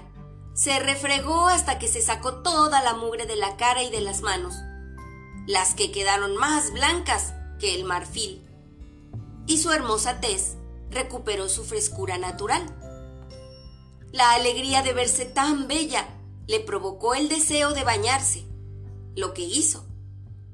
se 0.54 0.78
refregó 0.78 1.48
hasta 1.48 1.78
que 1.80 1.88
se 1.88 2.00
sacó 2.00 2.42
toda 2.42 2.80
la 2.82 2.94
mugre 2.94 3.26
de 3.26 3.34
la 3.34 3.56
cara 3.56 3.82
y 3.82 3.90
de 3.90 4.00
las 4.00 4.22
manos, 4.22 4.54
las 5.46 5.74
que 5.74 5.90
quedaron 5.90 6.36
más 6.36 6.72
blancas 6.72 7.34
que 7.58 7.74
el 7.74 7.84
marfil 7.84 8.44
y 9.46 9.58
su 9.58 9.70
hermosa 9.72 10.20
tez 10.20 10.56
recuperó 10.90 11.48
su 11.48 11.64
frescura 11.64 12.18
natural. 12.18 12.62
La 14.12 14.32
alegría 14.32 14.82
de 14.82 14.92
verse 14.92 15.24
tan 15.24 15.66
bella 15.66 16.08
le 16.46 16.60
provocó 16.60 17.14
el 17.14 17.28
deseo 17.28 17.72
de 17.72 17.84
bañarse, 17.84 18.44
lo 19.14 19.34
que 19.34 19.42
hizo, 19.42 19.84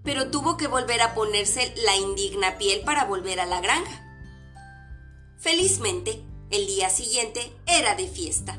pero 0.03 0.31
tuvo 0.31 0.57
que 0.57 0.67
volver 0.67 1.03
a 1.03 1.15
ponerse 1.15 1.75
la 1.85 1.97
indigna 1.97 2.59
piel 2.59 2.83
para 2.83 3.05
volver 3.05 3.41
a 3.41 3.47
la 3.47 3.61
granja. 3.61 4.07
Felizmente, 5.39 6.23
el 6.51 6.67
día 6.67 6.91
siguiente 6.91 7.53
era 7.67 7.95
de 7.95 8.07
fiesta. 8.07 8.59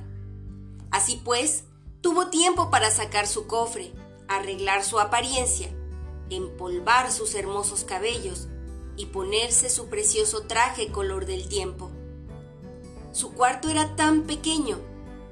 Así 0.89 1.21
pues, 1.23 1.65
tuvo 2.01 2.27
tiempo 2.29 2.71
para 2.71 2.89
sacar 2.89 3.27
su 3.27 3.47
cofre, 3.47 3.91
arreglar 4.27 4.83
su 4.83 4.99
apariencia, 4.99 5.69
empolvar 6.29 7.11
sus 7.11 7.35
hermosos 7.35 7.83
cabellos 7.83 8.47
y 8.95 9.07
ponerse 9.07 9.69
su 9.69 9.89
precioso 9.89 10.43
traje 10.43 10.91
color 10.91 11.25
del 11.25 11.47
tiempo. 11.47 11.91
Su 13.11 13.33
cuarto 13.33 13.69
era 13.69 13.95
tan 13.95 14.23
pequeño 14.23 14.79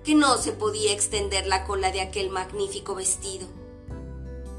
que 0.04 0.16
no 0.16 0.38
se 0.38 0.52
podía 0.52 0.92
extender 0.92 1.48
la 1.48 1.66
cola 1.66 1.92
de 1.92 2.02
aquel 2.02 2.30
magnífico 2.30 2.96
vestido. 2.96 3.48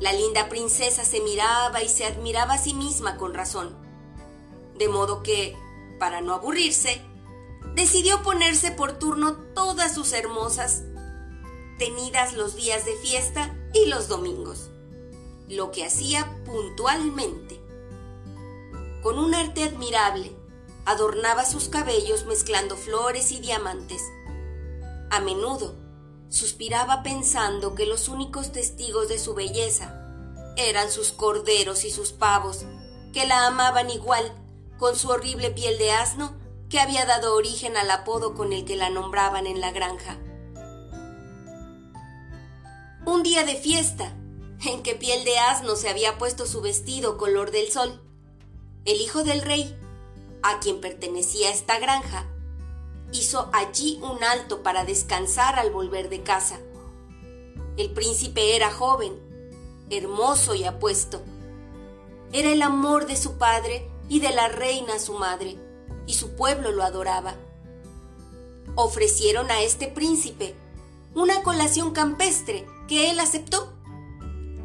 La 0.01 0.13
linda 0.13 0.49
princesa 0.49 1.05
se 1.05 1.21
miraba 1.21 1.83
y 1.83 1.89
se 1.89 2.07
admiraba 2.07 2.55
a 2.55 2.59
sí 2.59 2.75
misma 2.75 3.17
con 3.17 3.35
razón, 3.35 3.77
de 4.77 4.89
modo 4.89 5.23
que, 5.23 5.57
para 5.99 6.21
no 6.23 6.35
aburrirse, 6.35 7.03
decidió 7.75 8.23
ponerse 8.23 8.73
por 8.73 8.99
turno 8.99 9.37
todas 9.55 9.95
sus 9.95 10.13
hermosas 10.13 10.83
tenidas 11.79 12.35
los 12.35 12.57
días 12.57 12.85
de 12.85 12.97
fiesta 12.97 13.55
y 13.75 13.87
los 13.87 14.09
domingos, 14.09 14.71
lo 15.49 15.71
que 15.71 15.85
hacía 15.85 16.43
puntualmente 16.45 17.61
con 19.03 19.19
un 19.19 19.35
arte 19.35 19.65
admirable, 19.65 20.37
adornaba 20.85 21.45
sus 21.45 21.69
cabellos 21.69 22.27
mezclando 22.27 22.77
flores 22.77 23.33
y 23.33 23.41
diamantes. 23.41 24.03
A 25.11 25.21
menudo 25.21 25.75
suspiraba 26.31 27.03
pensando 27.03 27.75
que 27.75 27.85
los 27.85 28.09
únicos 28.09 28.53
testigos 28.53 29.09
de 29.09 29.19
su 29.19 29.35
belleza 29.35 29.95
eran 30.57 30.91
sus 30.91 31.13
corderos 31.13 31.85
y 31.85 31.91
sus 31.91 32.13
pavos, 32.13 32.65
que 33.13 33.27
la 33.27 33.47
amaban 33.47 33.91
igual 33.91 34.33
con 34.79 34.97
su 34.97 35.09
horrible 35.09 35.51
piel 35.51 35.77
de 35.77 35.93
asno 35.93 36.35
que 36.71 36.81
había 36.81 37.05
dado 37.05 37.35
origen 37.35 37.77
al 37.77 37.91
apodo 37.91 38.35
con 38.35 38.53
el 38.53 38.65
que 38.65 38.77
la 38.77 38.91
nombraban 38.91 39.47
en 39.47 39.61
la 39.61 39.73
granja. 39.73 40.19
Un 43.05 43.23
día 43.25 43.45
de 43.45 43.57
fiesta, 43.57 44.17
en 44.65 44.83
que 44.83 44.95
piel 44.95 45.25
de 45.25 45.39
asno 45.39 45.75
se 45.75 45.89
había 45.89 46.17
puesto 46.17 46.47
su 46.47 46.61
vestido 46.61 47.17
color 47.17 47.51
del 47.51 47.73
sol, 47.73 48.01
el 48.85 49.01
hijo 49.01 49.25
del 49.25 49.43
rey, 49.43 49.77
a 50.43 50.61
quien 50.61 50.81
pertenecía 50.81 51.51
esta 51.51 51.79
granja, 51.81 52.27
hizo 53.13 53.51
allí 53.53 53.99
un 54.03 54.23
alto 54.23 54.63
para 54.63 54.85
descansar 54.85 55.59
al 55.59 55.71
volver 55.71 56.09
de 56.09 56.23
casa. 56.23 56.61
El 57.77 57.91
príncipe 57.93 58.57
era 58.57 58.71
joven, 58.71 59.19
hermoso 59.91 60.55
y 60.55 60.65
apuesto. 60.65 61.23
Era 62.33 62.53
el 62.53 62.63
amor 62.63 63.07
de 63.07 63.17
su 63.17 63.39
padre 63.39 63.91
y 64.09 64.21
de 64.21 64.31
la 64.31 64.49
reina 64.49 64.99
su 64.99 65.15
madre, 65.15 65.57
y 66.07 66.15
su 66.15 66.35
pueblo 66.37 66.73
lo 66.73 66.83
adoraba. 66.83 67.35
Ofrecieron 68.75 69.51
a 69.51 69.63
este 69.63 69.89
príncipe 69.89 70.55
una 71.15 71.43
colación 71.43 71.93
campestre 71.93 72.67
que 72.87 73.11
él 73.11 73.19
aceptó. 73.19 73.73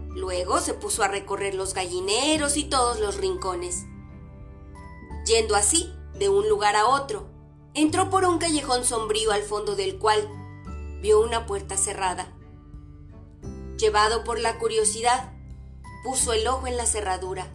Luego 0.10 0.60
se 0.60 0.74
puso 0.74 1.04
a 1.04 1.08
recorrer 1.08 1.56
los 1.56 1.74
gallineros 1.74 2.58
y 2.58 2.66
todos 2.66 3.00
los 3.00 3.18
rincones. 3.18 3.86
Yendo 5.26 5.56
así, 5.56 5.92
de 6.14 6.30
un 6.30 6.48
lugar 6.48 6.76
a 6.76 6.88
otro, 6.88 7.28
entró 7.76 8.10
por 8.10 8.24
un 8.24 8.40
callejón 8.40 8.86
sombrío 8.86 9.32
al 9.32 9.44
fondo 9.44 9.76
del 9.76 10.00
cual 10.00 10.28
vio 11.02 11.20
una 11.20 11.46
puerta 11.46 11.76
cerrada. 11.78 12.34
Llevado 13.78 14.24
por 14.24 14.40
la 14.40 14.58
curiosidad, 14.58 15.34
puso 16.04 16.32
el 16.32 16.48
ojo 16.48 16.68
en 16.68 16.78
la 16.78 16.86
cerradura. 16.86 17.52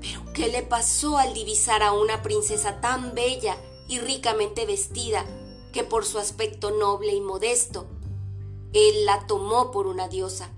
Pero 0.00 0.32
¿qué 0.32 0.48
le 0.48 0.62
pasó 0.62 1.18
al 1.18 1.34
divisar 1.34 1.82
a 1.82 1.92
una 1.92 2.22
princesa 2.22 2.80
tan 2.80 3.14
bella 3.14 3.56
y 3.86 4.00
ricamente 4.00 4.64
vestida 4.64 5.26
que 5.72 5.84
por 5.84 6.06
su 6.06 6.18
aspecto 6.18 6.70
noble 6.70 7.14
y 7.14 7.20
modesto, 7.20 7.86
él 8.72 9.04
la 9.04 9.26
tomó 9.26 9.70
por 9.70 9.86
una 9.86 10.08
diosa? 10.08 10.50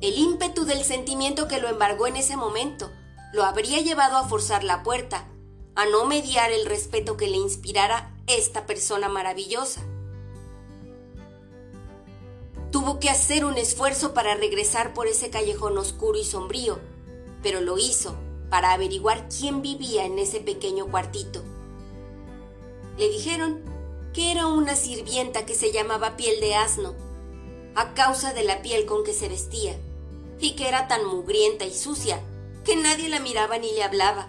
El 0.00 0.18
ímpetu 0.18 0.64
del 0.64 0.82
sentimiento 0.82 1.46
que 1.46 1.60
lo 1.60 1.68
embargó 1.68 2.08
en 2.08 2.16
ese 2.16 2.36
momento 2.36 2.90
lo 3.32 3.44
habría 3.44 3.80
llevado 3.80 4.16
a 4.16 4.28
forzar 4.28 4.64
la 4.64 4.82
puerta, 4.82 5.28
a 5.74 5.86
no 5.86 6.04
mediar 6.04 6.52
el 6.52 6.66
respeto 6.66 7.16
que 7.16 7.28
le 7.28 7.36
inspirara 7.36 8.14
esta 8.26 8.66
persona 8.66 9.08
maravillosa. 9.08 9.82
Tuvo 12.70 12.98
que 12.98 13.10
hacer 13.10 13.44
un 13.44 13.56
esfuerzo 13.56 14.14
para 14.14 14.34
regresar 14.34 14.94
por 14.94 15.06
ese 15.06 15.30
callejón 15.30 15.78
oscuro 15.78 16.18
y 16.18 16.24
sombrío, 16.24 16.78
pero 17.42 17.60
lo 17.60 17.78
hizo 17.78 18.16
para 18.50 18.72
averiguar 18.72 19.28
quién 19.28 19.62
vivía 19.62 20.04
en 20.04 20.18
ese 20.18 20.40
pequeño 20.40 20.86
cuartito. 20.86 21.42
Le 22.96 23.08
dijeron 23.08 23.62
que 24.12 24.30
era 24.30 24.46
una 24.46 24.76
sirvienta 24.76 25.44
que 25.44 25.54
se 25.54 25.72
llamaba 25.72 26.16
piel 26.16 26.40
de 26.40 26.54
asno, 26.54 26.94
a 27.74 27.94
causa 27.94 28.32
de 28.32 28.44
la 28.44 28.62
piel 28.62 28.86
con 28.86 29.02
que 29.02 29.12
se 29.12 29.28
vestía, 29.28 29.76
y 30.38 30.54
que 30.56 30.68
era 30.68 30.86
tan 30.86 31.04
mugrienta 31.04 31.64
y 31.64 31.74
sucia 31.74 32.20
que 32.64 32.76
nadie 32.76 33.08
la 33.08 33.20
miraba 33.20 33.58
ni 33.58 33.72
le 33.72 33.82
hablaba, 33.82 34.28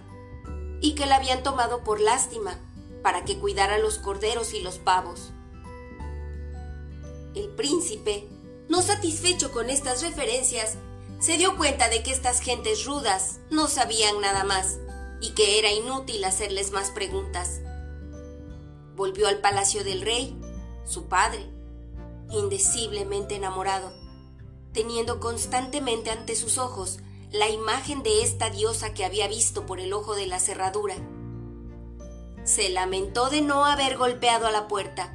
y 0.85 0.93
que 0.93 1.07
la 1.07 1.15
habían 1.15 1.41
tomado 1.41 1.83
por 1.83 1.99
lástima 1.99 2.59
para 3.01 3.25
que 3.25 3.39
cuidara 3.39 3.79
los 3.79 3.97
corderos 3.97 4.53
y 4.53 4.61
los 4.61 4.77
pavos. 4.77 5.31
El 7.33 7.49
príncipe 7.49 8.27
no 8.69 8.83
satisfecho 8.83 9.51
con 9.51 9.71
estas 9.71 10.03
referencias, 10.03 10.77
se 11.19 11.37
dio 11.37 11.57
cuenta 11.57 11.89
de 11.89 12.03
que 12.03 12.11
estas 12.11 12.39
gentes 12.39 12.85
rudas 12.85 13.39
no 13.49 13.67
sabían 13.67 14.21
nada 14.21 14.43
más 14.43 14.77
y 15.21 15.31
que 15.31 15.57
era 15.57 15.71
inútil 15.71 16.23
hacerles 16.23 16.69
más 16.71 16.91
preguntas. 16.91 17.61
Volvió 18.95 19.27
al 19.27 19.39
palacio 19.39 19.83
del 19.83 20.01
rey, 20.01 20.39
su 20.85 21.05
padre, 21.05 21.49
indeciblemente 22.29 23.35
enamorado, 23.35 23.91
teniendo 24.71 25.19
constantemente 25.19 26.11
ante 26.11 26.35
sus 26.35 26.59
ojos 26.59 26.99
la 27.35 27.49
imagen 27.49 28.01
de 28.01 28.23
esta 28.23 28.49
diosa 28.49 28.93
que 28.93 29.03
había 29.03 29.27
visto 29.27 29.65
por 29.65 29.81
el 29.81 29.91
ojo 29.91 30.15
de 30.15 30.25
la 30.25 30.39
cerradura. 30.39 30.95
Se 32.45 32.69
lamentó 32.69 33.29
de 33.29 33.41
no 33.41 33.65
haber 33.65 33.97
golpeado 33.97 34.47
a 34.47 34.51
la 34.51 34.69
puerta 34.69 35.13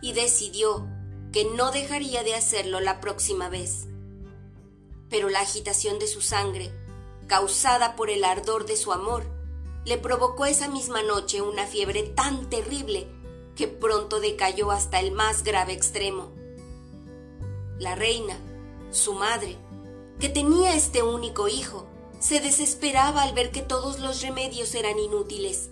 y 0.00 0.12
decidió 0.12 0.86
que 1.32 1.44
no 1.44 1.72
dejaría 1.72 2.22
de 2.22 2.36
hacerlo 2.36 2.78
la 2.78 3.00
próxima 3.00 3.48
vez. 3.48 3.88
Pero 5.10 5.30
la 5.30 5.40
agitación 5.40 5.98
de 5.98 6.06
su 6.06 6.20
sangre, 6.20 6.70
causada 7.26 7.96
por 7.96 8.08
el 8.08 8.22
ardor 8.22 8.64
de 8.64 8.76
su 8.76 8.92
amor, 8.92 9.24
le 9.84 9.98
provocó 9.98 10.46
esa 10.46 10.68
misma 10.68 11.02
noche 11.02 11.42
una 11.42 11.66
fiebre 11.66 12.04
tan 12.04 12.48
terrible 12.50 13.08
que 13.56 13.66
pronto 13.66 14.20
decayó 14.20 14.70
hasta 14.70 15.00
el 15.00 15.10
más 15.10 15.42
grave 15.42 15.72
extremo. 15.72 16.30
La 17.80 17.96
reina, 17.96 18.38
su 18.92 19.14
madre, 19.14 19.56
que 20.20 20.28
tenía 20.28 20.74
este 20.74 21.02
único 21.02 21.48
hijo, 21.48 21.86
se 22.18 22.40
desesperaba 22.40 23.22
al 23.22 23.34
ver 23.34 23.52
que 23.52 23.62
todos 23.62 24.00
los 24.00 24.20
remedios 24.22 24.74
eran 24.74 24.98
inútiles. 24.98 25.70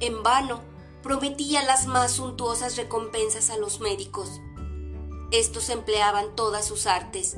En 0.00 0.22
vano 0.22 0.60
prometía 1.02 1.62
las 1.62 1.86
más 1.86 2.12
suntuosas 2.12 2.76
recompensas 2.76 3.48
a 3.50 3.56
los 3.56 3.80
médicos. 3.80 4.40
Estos 5.32 5.70
empleaban 5.70 6.36
todas 6.36 6.66
sus 6.66 6.86
artes, 6.86 7.36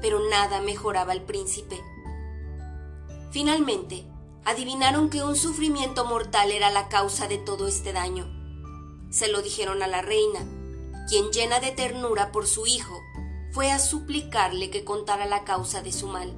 pero 0.00 0.20
nada 0.28 0.60
mejoraba 0.60 1.12
al 1.12 1.22
príncipe. 1.22 1.80
Finalmente, 3.30 4.06
adivinaron 4.44 5.10
que 5.10 5.24
un 5.24 5.36
sufrimiento 5.36 6.04
mortal 6.04 6.52
era 6.52 6.70
la 6.70 6.88
causa 6.88 7.26
de 7.26 7.38
todo 7.38 7.66
este 7.66 7.92
daño. 7.92 8.26
Se 9.10 9.28
lo 9.28 9.42
dijeron 9.42 9.82
a 9.82 9.88
la 9.88 10.02
reina, 10.02 10.40
quien 11.08 11.30
llena 11.30 11.58
de 11.60 11.72
ternura 11.72 12.30
por 12.30 12.46
su 12.46 12.66
hijo, 12.66 13.00
fue 13.52 13.70
a 13.70 13.78
suplicarle 13.78 14.70
que 14.70 14.84
contara 14.84 15.26
la 15.26 15.44
causa 15.44 15.82
de 15.82 15.92
su 15.92 16.08
mal. 16.08 16.32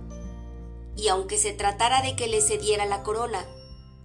Y 0.97 1.09
aunque 1.09 1.39
se 1.39 1.53
tratara 1.53 2.03
de 2.03 2.17
que 2.17 2.29
le 2.29 2.41
cediera 2.41 2.87
la 2.87 3.03
corona, 3.03 3.45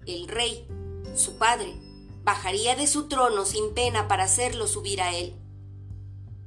el 0.07 0.27
rey, 0.27 0.67
su 1.15 1.37
padre, 1.37 1.75
bajaría 2.23 2.75
de 2.75 2.87
su 2.87 3.07
trono 3.07 3.45
sin 3.45 3.73
pena 3.73 4.07
para 4.07 4.23
hacerlo 4.23 4.67
subir 4.67 5.01
a 5.01 5.15
él 5.15 5.39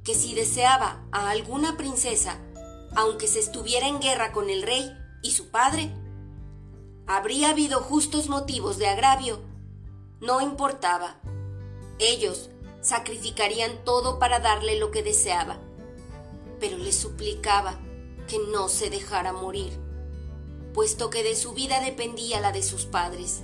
que 0.03 0.15
si 0.15 0.33
deseaba 0.33 1.01
a 1.11 1.29
alguna 1.29 1.77
princesa, 1.77 2.39
aunque 2.95 3.27
se 3.27 3.39
estuviera 3.39 3.87
en 3.87 3.99
guerra 3.99 4.33
con 4.33 4.49
el 4.49 4.61
rey 4.61 4.91
y 5.21 5.31
su 5.31 5.49
padre, 5.49 5.93
habría 7.07 7.51
habido 7.51 7.79
justos 7.79 8.27
motivos 8.27 8.77
de 8.77 8.87
agravio. 8.87 9.39
No 10.19 10.41
importaba. 10.41 11.19
Ellos 11.99 12.49
sacrificarían 12.81 13.83
todo 13.85 14.19
para 14.19 14.39
darle 14.39 14.77
lo 14.77 14.91
que 14.91 15.03
deseaba, 15.03 15.57
pero 16.63 16.77
le 16.77 16.93
suplicaba 16.93 17.77
que 18.25 18.39
no 18.39 18.69
se 18.69 18.89
dejara 18.89 19.33
morir, 19.33 19.77
puesto 20.73 21.09
que 21.09 21.21
de 21.21 21.35
su 21.35 21.51
vida 21.51 21.81
dependía 21.81 22.39
la 22.39 22.53
de 22.53 22.63
sus 22.63 22.85
padres. 22.85 23.41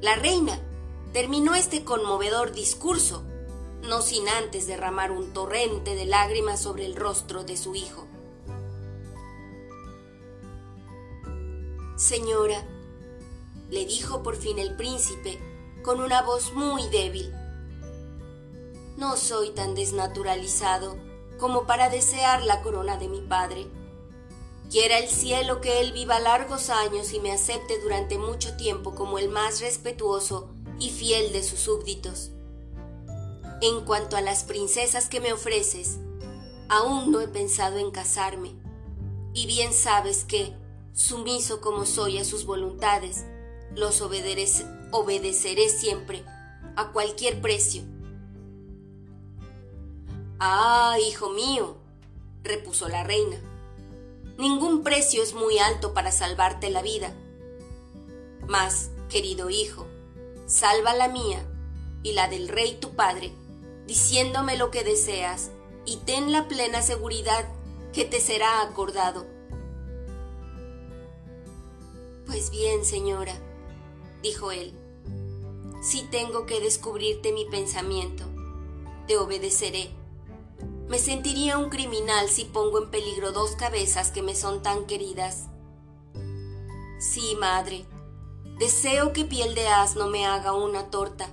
La 0.00 0.14
reina 0.14 0.60
terminó 1.12 1.56
este 1.56 1.82
conmovedor 1.82 2.52
discurso 2.52 3.24
no 3.82 4.00
sin 4.00 4.28
antes 4.28 4.68
derramar 4.68 5.10
un 5.10 5.32
torrente 5.32 5.96
de 5.96 6.04
lágrimas 6.04 6.60
sobre 6.60 6.86
el 6.86 6.94
rostro 6.94 7.42
de 7.42 7.56
su 7.56 7.74
hijo. 7.74 8.06
Señora, 11.96 12.64
le 13.70 13.86
dijo 13.86 14.22
por 14.22 14.36
fin 14.36 14.60
el 14.60 14.76
príncipe 14.76 15.40
con 15.82 16.00
una 16.00 16.22
voz 16.22 16.52
muy 16.52 16.88
débil, 16.90 17.34
no 18.96 19.16
soy 19.16 19.50
tan 19.50 19.74
desnaturalizado 19.74 21.05
como 21.38 21.66
para 21.66 21.90
desear 21.90 22.42
la 22.44 22.62
corona 22.62 22.96
de 22.96 23.08
mi 23.08 23.20
padre. 23.20 23.66
Quiera 24.70 24.98
el 24.98 25.08
cielo 25.08 25.60
que 25.60 25.80
él 25.80 25.92
viva 25.92 26.18
largos 26.18 26.70
años 26.70 27.12
y 27.12 27.20
me 27.20 27.32
acepte 27.32 27.78
durante 27.80 28.18
mucho 28.18 28.56
tiempo 28.56 28.94
como 28.94 29.18
el 29.18 29.28
más 29.28 29.60
respetuoso 29.60 30.50
y 30.78 30.90
fiel 30.90 31.32
de 31.32 31.42
sus 31.42 31.60
súbditos. 31.60 32.30
En 33.62 33.84
cuanto 33.84 34.16
a 34.16 34.20
las 34.20 34.44
princesas 34.44 35.08
que 35.08 35.20
me 35.20 35.32
ofreces, 35.32 35.98
aún 36.68 37.12
no 37.12 37.20
he 37.20 37.28
pensado 37.28 37.78
en 37.78 37.90
casarme, 37.90 38.54
y 39.32 39.46
bien 39.46 39.72
sabes 39.72 40.24
que, 40.24 40.54
sumiso 40.92 41.60
como 41.60 41.86
soy 41.86 42.18
a 42.18 42.24
sus 42.24 42.44
voluntades, 42.44 43.24
los 43.74 44.00
obedeceré 44.00 45.68
siempre, 45.68 46.24
a 46.76 46.92
cualquier 46.92 47.40
precio. 47.40 47.82
Ah, 50.38 50.96
hijo 51.06 51.30
mío, 51.30 51.76
repuso 52.42 52.88
la 52.88 53.04
reina, 53.04 53.36
ningún 54.38 54.82
precio 54.82 55.22
es 55.22 55.34
muy 55.34 55.58
alto 55.58 55.94
para 55.94 56.12
salvarte 56.12 56.70
la 56.70 56.82
vida. 56.82 57.14
Mas, 58.46 58.90
querido 59.08 59.50
hijo, 59.50 59.86
salva 60.46 60.94
la 60.94 61.08
mía 61.08 61.44
y 62.02 62.12
la 62.12 62.28
del 62.28 62.48
rey 62.48 62.78
tu 62.80 62.94
padre 62.94 63.32
diciéndome 63.86 64.56
lo 64.56 64.70
que 64.70 64.82
deseas, 64.82 65.50
y 65.84 65.98
ten 65.98 66.32
la 66.32 66.48
plena 66.48 66.82
seguridad 66.82 67.48
que 67.92 68.04
te 68.04 68.20
será 68.20 68.60
acordado. 68.62 69.26
Pues 72.26 72.50
bien, 72.50 72.84
señora, 72.84 73.34
dijo 74.22 74.50
él, 74.50 74.74
si 75.80 76.02
tengo 76.02 76.46
que 76.46 76.60
descubrirte 76.60 77.32
mi 77.32 77.44
pensamiento, 77.44 78.24
te 79.06 79.16
obedeceré. 79.16 79.90
Me 80.88 81.00
sentiría 81.00 81.58
un 81.58 81.68
criminal 81.68 82.28
si 82.28 82.44
pongo 82.44 82.80
en 82.80 82.90
peligro 82.90 83.32
dos 83.32 83.56
cabezas 83.56 84.12
que 84.12 84.22
me 84.22 84.36
son 84.36 84.62
tan 84.62 84.86
queridas. 84.86 85.46
Sí, 87.00 87.36
madre. 87.40 87.84
Deseo 88.58 89.12
que 89.12 89.24
piel 89.24 89.54
de 89.54 89.66
asno 89.66 90.08
me 90.08 90.26
haga 90.26 90.52
una 90.52 90.90
torta, 90.90 91.28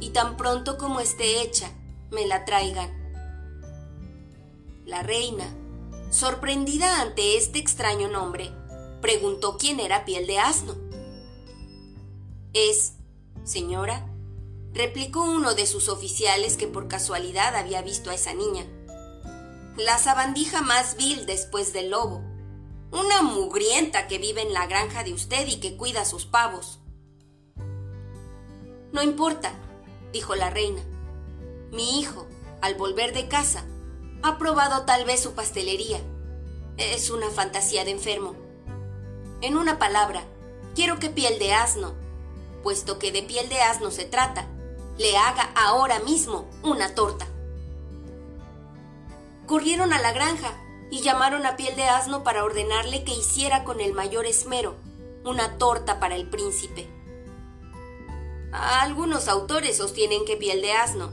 y 0.00 0.10
tan 0.10 0.36
pronto 0.36 0.78
como 0.78 1.00
esté 1.00 1.42
hecha, 1.42 1.70
me 2.10 2.26
la 2.26 2.44
traigan. 2.44 2.92
La 4.84 5.02
reina, 5.02 5.46
sorprendida 6.10 7.00
ante 7.00 7.36
este 7.36 7.58
extraño 7.58 8.08
nombre, 8.08 8.50
preguntó 9.00 9.58
quién 9.58 9.78
era 9.78 10.04
piel 10.04 10.26
de 10.26 10.38
asno. 10.40 10.74
Es, 12.52 12.94
señora, 13.44 14.08
replicó 14.72 15.22
uno 15.22 15.54
de 15.54 15.66
sus 15.66 15.88
oficiales 15.88 16.56
que 16.56 16.66
por 16.66 16.88
casualidad 16.88 17.54
había 17.54 17.80
visto 17.80 18.10
a 18.10 18.14
esa 18.14 18.34
niña. 18.34 18.66
La 19.78 19.96
sabandija 19.96 20.60
más 20.60 20.96
vil 20.96 21.24
después 21.24 21.72
del 21.72 21.90
lobo. 21.90 22.24
Una 22.90 23.22
mugrienta 23.22 24.08
que 24.08 24.18
vive 24.18 24.42
en 24.42 24.52
la 24.52 24.66
granja 24.66 25.04
de 25.04 25.12
usted 25.12 25.46
y 25.46 25.60
que 25.60 25.76
cuida 25.76 26.04
sus 26.04 26.26
pavos. 26.26 26.80
No 28.90 29.04
importa, 29.04 29.52
dijo 30.12 30.34
la 30.34 30.50
reina. 30.50 30.82
Mi 31.70 32.00
hijo, 32.00 32.26
al 32.60 32.74
volver 32.74 33.14
de 33.14 33.28
casa, 33.28 33.66
ha 34.24 34.36
probado 34.36 34.84
tal 34.84 35.04
vez 35.04 35.22
su 35.22 35.34
pastelería. 35.34 36.00
Es 36.76 37.10
una 37.10 37.30
fantasía 37.30 37.84
de 37.84 37.92
enfermo. 37.92 38.34
En 39.42 39.56
una 39.56 39.78
palabra, 39.78 40.24
quiero 40.74 40.98
que 40.98 41.08
piel 41.08 41.38
de 41.38 41.52
asno, 41.52 41.94
puesto 42.64 42.98
que 42.98 43.12
de 43.12 43.22
piel 43.22 43.48
de 43.48 43.60
asno 43.60 43.92
se 43.92 44.06
trata, 44.06 44.48
le 44.98 45.16
haga 45.16 45.52
ahora 45.54 46.00
mismo 46.00 46.50
una 46.64 46.96
torta. 46.96 47.28
Corrieron 49.48 49.94
a 49.94 50.00
la 50.00 50.12
granja 50.12 50.52
y 50.90 51.00
llamaron 51.00 51.46
a 51.46 51.56
piel 51.56 51.74
de 51.74 51.84
asno 51.84 52.22
para 52.22 52.44
ordenarle 52.44 53.02
que 53.02 53.14
hiciera 53.14 53.64
con 53.64 53.80
el 53.80 53.94
mayor 53.94 54.26
esmero 54.26 54.76
una 55.24 55.56
torta 55.56 55.98
para 56.00 56.16
el 56.16 56.28
príncipe. 56.28 56.86
Algunos 58.52 59.26
autores 59.26 59.78
sostienen 59.78 60.26
que 60.26 60.36
piel 60.36 60.60
de 60.60 60.72
asno, 60.72 61.10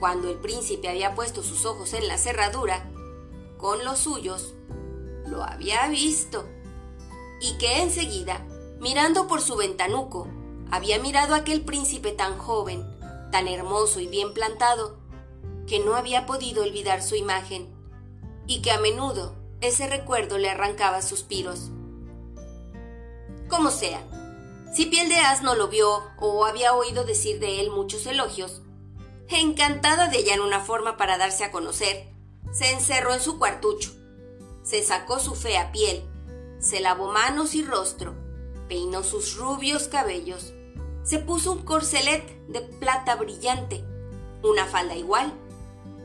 cuando 0.00 0.30
el 0.30 0.38
príncipe 0.38 0.88
había 0.88 1.14
puesto 1.14 1.42
sus 1.42 1.66
ojos 1.66 1.92
en 1.92 2.08
la 2.08 2.16
cerradura, 2.16 2.90
con 3.58 3.84
los 3.84 3.98
suyos, 3.98 4.54
lo 5.26 5.42
había 5.42 5.86
visto, 5.88 6.46
y 7.42 7.58
que 7.58 7.82
enseguida, 7.82 8.42
mirando 8.80 9.26
por 9.26 9.42
su 9.42 9.54
ventanuco, 9.54 10.28
había 10.70 10.98
mirado 10.98 11.34
a 11.34 11.38
aquel 11.38 11.62
príncipe 11.62 12.12
tan 12.12 12.38
joven, 12.38 12.86
tan 13.30 13.48
hermoso 13.48 14.00
y 14.00 14.06
bien 14.06 14.32
plantado, 14.32 14.98
que 15.66 15.80
no 15.80 15.96
había 15.96 16.26
podido 16.26 16.62
olvidar 16.62 17.02
su 17.02 17.16
imagen, 17.16 17.68
y 18.46 18.62
que 18.62 18.70
a 18.70 18.78
menudo 18.78 19.34
ese 19.60 19.86
recuerdo 19.86 20.38
le 20.38 20.50
arrancaba 20.50 21.02
suspiros. 21.02 21.70
Como 23.48 23.70
sea, 23.70 24.02
si 24.72 24.86
Piel 24.86 25.08
de 25.08 25.16
Asno 25.16 25.54
lo 25.54 25.68
vio 25.68 26.02
o 26.18 26.44
había 26.44 26.74
oído 26.74 27.04
decir 27.04 27.38
de 27.40 27.60
él 27.60 27.70
muchos 27.70 28.06
elogios, 28.06 28.62
encantada 29.28 30.08
de 30.08 30.18
hallar 30.18 30.40
una 30.40 30.60
forma 30.60 30.96
para 30.96 31.18
darse 31.18 31.44
a 31.44 31.50
conocer, 31.50 32.08
se 32.52 32.72
encerró 32.72 33.12
en 33.12 33.20
su 33.20 33.38
cuartucho, 33.38 33.92
se 34.62 34.82
sacó 34.82 35.18
su 35.18 35.34
fea 35.34 35.72
piel, 35.72 36.04
se 36.58 36.80
lavó 36.80 37.12
manos 37.12 37.54
y 37.54 37.62
rostro, 37.62 38.14
peinó 38.68 39.02
sus 39.02 39.36
rubios 39.36 39.88
cabellos, 39.88 40.52
se 41.02 41.18
puso 41.18 41.52
un 41.52 41.62
corcelet 41.62 42.46
de 42.48 42.60
plata 42.60 43.14
brillante, 43.16 43.84
una 44.42 44.66
falda 44.66 44.94
igual, 44.94 45.32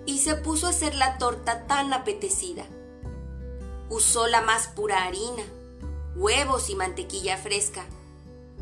y 0.06 0.20
se 0.20 0.36
puso 0.36 0.68
a 0.68 0.72
hacer 0.72 0.96
la 0.96 1.18
torta 1.18 1.68
tan 1.68 1.94
apetecida. 1.94 2.66
Usó 3.90 4.28
la 4.28 4.42
más 4.42 4.68
pura 4.68 5.04
harina, 5.06 5.44
huevos 6.16 6.70
y 6.70 6.76
mantequilla 6.76 7.38
fresca, 7.38 7.86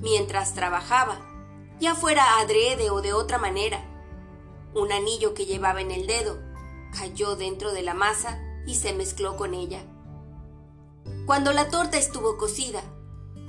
mientras 0.01 0.53
trabajaba, 0.53 1.19
ya 1.79 1.95
fuera 1.95 2.39
adrede 2.39 2.89
o 2.89 3.01
de 3.01 3.13
otra 3.13 3.37
manera. 3.37 3.81
Un 4.73 4.91
anillo 4.91 5.33
que 5.33 5.45
llevaba 5.45 5.81
en 5.81 5.91
el 5.91 6.07
dedo 6.07 6.37
cayó 6.97 7.35
dentro 7.35 7.71
de 7.71 7.83
la 7.83 7.93
masa 7.93 8.39
y 8.65 8.75
se 8.75 8.93
mezcló 8.93 9.37
con 9.37 9.53
ella. 9.53 9.81
Cuando 11.25 11.53
la 11.53 11.69
torta 11.69 11.97
estuvo 11.97 12.37
cocida, 12.37 12.81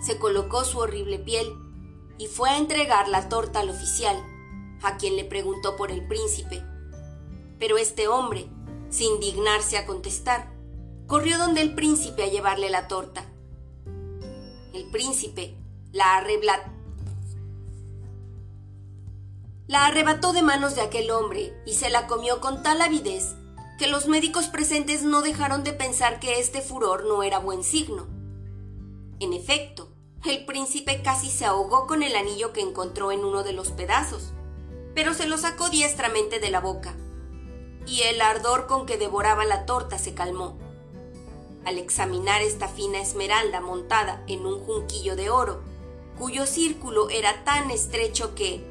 se 0.01 0.19
colocó 0.19 0.65
su 0.65 0.79
horrible 0.79 1.19
piel 1.19 1.51
y 2.19 2.27
fue 2.27 2.51
a 2.51 2.59
entregar 2.59 3.09
la 3.09 3.29
torta 3.29 3.61
al 3.61 3.71
oficial, 3.71 4.17
a 4.83 4.97
quien 4.97 5.17
le 5.17 5.25
preguntó 5.25 5.77
por 5.77 5.91
el 5.91 6.07
príncipe. 6.07 6.63
Pero 7.61 7.79
este 7.79 8.09
hombre, 8.09 8.49
sin 8.89 9.21
dignarse 9.21 9.79
a 9.79 9.87
contestar, 9.87 10.53
corrió 11.07 11.39
donde 11.39 11.61
el 11.61 11.77
príncipe 11.77 12.25
a 12.25 12.27
llevarle 12.27 12.71
la 12.71 12.89
torta. 12.89 13.25
El 14.75 14.91
príncipe 14.91 15.55
la 15.93 16.17
arrebla... 16.17 16.73
La 19.67 19.87
arrebató 19.87 20.33
de 20.33 20.43
manos 20.43 20.75
de 20.75 20.81
aquel 20.81 21.11
hombre 21.13 21.55
y 21.65 21.75
se 21.75 21.91
la 21.91 22.09
comió 22.09 22.41
con 22.41 22.63
tal 22.63 22.83
avidez 22.83 23.37
que 23.79 23.87
los 23.87 24.09
médicos 24.09 24.47
presentes 24.47 25.03
no 25.05 25.23
dejaron 25.23 25.65
de 25.65 25.73
pensar 25.73 26.19
que 26.21 26.39
este 26.41 26.61
furor 26.61 27.07
no 27.07 27.23
era 27.23 27.39
buen 27.39 27.63
signo. 27.63 28.09
En 29.21 29.33
efecto, 29.33 29.93
el 30.25 30.45
príncipe 30.45 31.03
casi 31.03 31.31
se 31.31 31.47
ahogó 31.47 31.87
con 31.87 32.03
el 32.03 32.15
anillo 32.17 32.53
que 32.53 32.61
encontró 32.61 33.11
en 33.13 33.25
uno 33.25 33.43
de 33.43 33.53
los 33.53 33.71
pedazos, 33.71 34.33
pero 34.95 35.15
se 35.15 35.27
lo 35.27 35.39
sacó 35.39 35.71
diestramente 35.71 36.41
de 36.41 36.51
la 36.51 36.61
boca, 36.61 36.97
y 37.87 38.03
el 38.03 38.21
ardor 38.21 38.67
con 38.67 38.87
que 38.87 38.99
devoraba 38.99 39.45
la 39.45 39.67
torta 39.67 39.99
se 39.99 40.15
calmó. 40.15 40.57
Al 41.65 41.79
examinar 41.79 42.43
esta 42.43 42.69
fina 42.69 43.01
esmeralda 43.01 43.61
montada 43.61 44.23
en 44.27 44.47
un 44.47 44.61
junquillo 44.61 45.17
de 45.17 45.31
oro, 45.31 45.61
cuyo 46.19 46.47
círculo 46.47 47.11
era 47.11 47.45
tan 47.45 47.71
estrecho 47.71 48.35
que, 48.35 48.65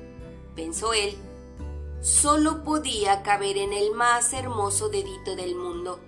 pensó 0.55 0.93
él, 0.93 1.17
solo 2.01 2.63
podía 2.63 3.23
caber 3.23 3.57
en 3.57 3.73
el 3.73 3.91
más 3.91 4.33
hermoso 4.33 4.89
dedito 4.89 5.35
del 5.35 5.55
mundo. 5.55 5.99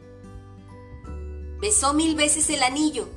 Besó 1.59 1.93
mil 1.93 2.15
veces 2.15 2.49
el 2.49 2.63
anillo, 2.63 3.07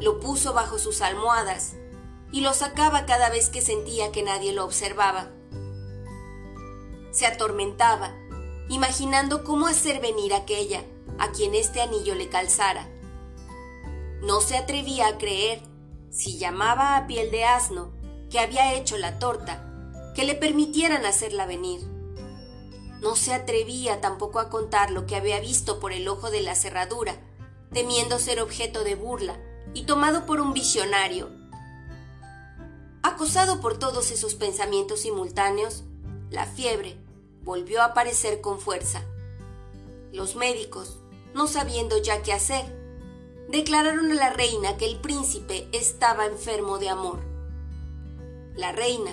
lo 0.00 0.20
puso 0.20 0.52
bajo 0.52 0.78
sus 0.78 1.00
almohadas 1.00 1.74
y 2.32 2.40
lo 2.40 2.52
sacaba 2.54 3.06
cada 3.06 3.30
vez 3.30 3.48
que 3.50 3.62
sentía 3.62 4.12
que 4.12 4.22
nadie 4.22 4.52
lo 4.52 4.64
observaba. 4.64 5.30
Se 7.10 7.26
atormentaba, 7.26 8.14
imaginando 8.68 9.44
cómo 9.44 9.66
hacer 9.66 10.00
venir 10.00 10.34
aquella 10.34 10.84
a 11.18 11.30
quien 11.30 11.54
este 11.54 11.80
anillo 11.80 12.14
le 12.14 12.28
calzara. 12.28 12.88
No 14.22 14.40
se 14.40 14.56
atrevía 14.56 15.08
a 15.08 15.18
creer 15.18 15.62
si 16.10 16.38
llamaba 16.38 16.96
a 16.96 17.06
piel 17.06 17.30
de 17.30 17.44
asno, 17.44 17.92
que 18.30 18.40
había 18.40 18.74
hecho 18.74 18.96
la 18.98 19.18
torta, 19.18 19.62
que 20.14 20.24
le 20.24 20.34
permitieran 20.34 21.04
hacerla 21.04 21.46
venir. 21.46 21.80
No 23.00 23.14
se 23.14 23.34
atrevía 23.34 24.00
tampoco 24.00 24.40
a 24.40 24.48
contar 24.48 24.90
lo 24.90 25.06
que 25.06 25.14
había 25.14 25.38
visto 25.40 25.78
por 25.78 25.92
el 25.92 26.08
ojo 26.08 26.30
de 26.30 26.40
la 26.40 26.54
cerradura, 26.54 27.16
temiendo 27.72 28.18
ser 28.18 28.40
objeto 28.40 28.82
de 28.82 28.94
burla 28.94 29.38
y 29.74 29.84
tomado 29.84 30.26
por 30.26 30.40
un 30.40 30.54
visionario. 30.54 31.30
Acosado 33.02 33.60
por 33.60 33.78
todos 33.78 34.10
esos 34.10 34.34
pensamientos 34.34 35.00
simultáneos, 35.00 35.84
la 36.30 36.46
fiebre 36.46 37.05
volvió 37.46 37.80
a 37.80 37.86
aparecer 37.86 38.40
con 38.40 38.58
fuerza. 38.58 39.04
Los 40.12 40.34
médicos, 40.34 40.98
no 41.32 41.46
sabiendo 41.46 41.96
ya 41.96 42.20
qué 42.22 42.32
hacer, 42.32 42.66
declararon 43.48 44.10
a 44.10 44.14
la 44.14 44.30
reina 44.30 44.76
que 44.76 44.84
el 44.84 45.00
príncipe 45.00 45.68
estaba 45.72 46.26
enfermo 46.26 46.78
de 46.78 46.90
amor. 46.90 47.20
La 48.56 48.72
reina 48.72 49.12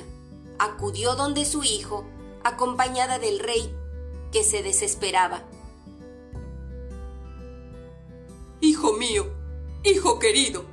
acudió 0.57 1.15
donde 1.15 1.45
su 1.45 1.63
hijo, 1.63 2.05
acompañada 2.43 3.19
del 3.19 3.37
rey, 3.37 3.71
que 4.31 4.43
se 4.43 4.63
desesperaba. 4.63 5.43
Hijo 8.61 8.93
mío, 8.93 9.31
hijo 9.83 10.17
querido, 10.17 10.65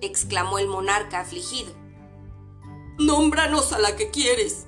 exclamó 0.00 0.58
el 0.58 0.66
monarca 0.66 1.20
afligido. 1.20 1.72
Nómbranos 2.98 3.72
a 3.72 3.78
la 3.78 3.94
que 3.94 4.10
quieres. 4.10 4.65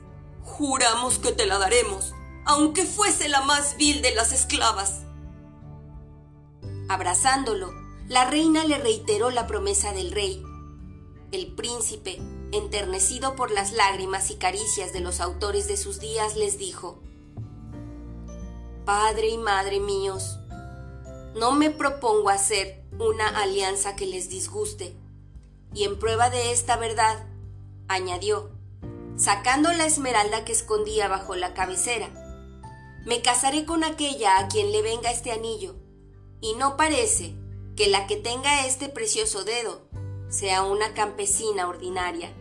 Juramos 0.58 1.20
que 1.20 1.30
te 1.30 1.46
la 1.46 1.56
daremos, 1.56 2.14
aunque 2.44 2.84
fuese 2.84 3.28
la 3.28 3.42
más 3.42 3.76
vil 3.76 4.02
de 4.02 4.12
las 4.12 4.32
esclavas. 4.32 5.02
Abrazándolo, 6.88 7.72
la 8.08 8.28
reina 8.28 8.64
le 8.64 8.76
reiteró 8.76 9.30
la 9.30 9.46
promesa 9.46 9.92
del 9.92 10.10
rey. 10.10 10.42
El 11.30 11.54
príncipe, 11.54 12.20
enternecido 12.50 13.36
por 13.36 13.52
las 13.52 13.70
lágrimas 13.70 14.32
y 14.32 14.34
caricias 14.34 14.92
de 14.92 14.98
los 14.98 15.20
autores 15.20 15.68
de 15.68 15.76
sus 15.76 16.00
días, 16.00 16.34
les 16.34 16.58
dijo, 16.58 16.98
Padre 18.84 19.28
y 19.28 19.38
Madre 19.38 19.78
míos, 19.78 20.40
no 21.36 21.52
me 21.52 21.70
propongo 21.70 22.30
hacer 22.30 22.82
una 22.98 23.28
alianza 23.28 23.94
que 23.94 24.06
les 24.06 24.28
disguste, 24.28 24.96
y 25.72 25.84
en 25.84 26.00
prueba 26.00 26.30
de 26.30 26.50
esta 26.50 26.76
verdad, 26.76 27.28
añadió, 27.86 28.57
sacando 29.18 29.72
la 29.72 29.84
esmeralda 29.84 30.44
que 30.44 30.52
escondía 30.52 31.08
bajo 31.08 31.34
la 31.34 31.52
cabecera, 31.52 32.08
me 33.04 33.20
casaré 33.20 33.64
con 33.64 33.82
aquella 33.82 34.38
a 34.38 34.48
quien 34.48 34.70
le 34.70 34.80
venga 34.80 35.10
este 35.10 35.32
anillo, 35.32 35.74
y 36.40 36.54
no 36.54 36.76
parece 36.76 37.34
que 37.76 37.88
la 37.88 38.06
que 38.06 38.16
tenga 38.16 38.64
este 38.64 38.88
precioso 38.88 39.44
dedo 39.44 39.82
sea 40.28 40.62
una 40.62 40.94
campesina 40.94 41.68
ordinaria. 41.68 42.32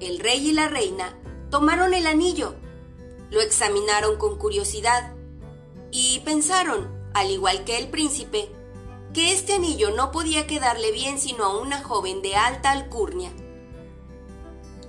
El 0.00 0.20
rey 0.20 0.48
y 0.48 0.52
la 0.52 0.68
reina 0.68 1.18
tomaron 1.50 1.92
el 1.92 2.06
anillo, 2.06 2.54
lo 3.30 3.40
examinaron 3.40 4.16
con 4.16 4.38
curiosidad 4.38 5.12
y 5.90 6.20
pensaron, 6.20 7.10
al 7.14 7.30
igual 7.30 7.64
que 7.64 7.78
el 7.78 7.88
príncipe, 7.88 8.48
que 9.12 9.32
este 9.32 9.54
anillo 9.54 9.90
no 9.90 10.12
podía 10.12 10.46
quedarle 10.46 10.92
bien 10.92 11.18
sino 11.18 11.44
a 11.44 11.58
una 11.60 11.82
joven 11.82 12.22
de 12.22 12.36
alta 12.36 12.70
alcurnia. 12.70 13.32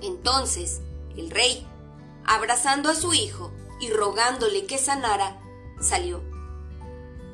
Entonces, 0.06 0.80
el 1.16 1.30
rey, 1.30 1.66
abrazando 2.24 2.88
a 2.88 2.94
su 2.94 3.12
hijo 3.12 3.52
y 3.80 3.90
rogándole 3.90 4.66
que 4.66 4.78
sanara, 4.78 5.40
salió. 5.80 6.22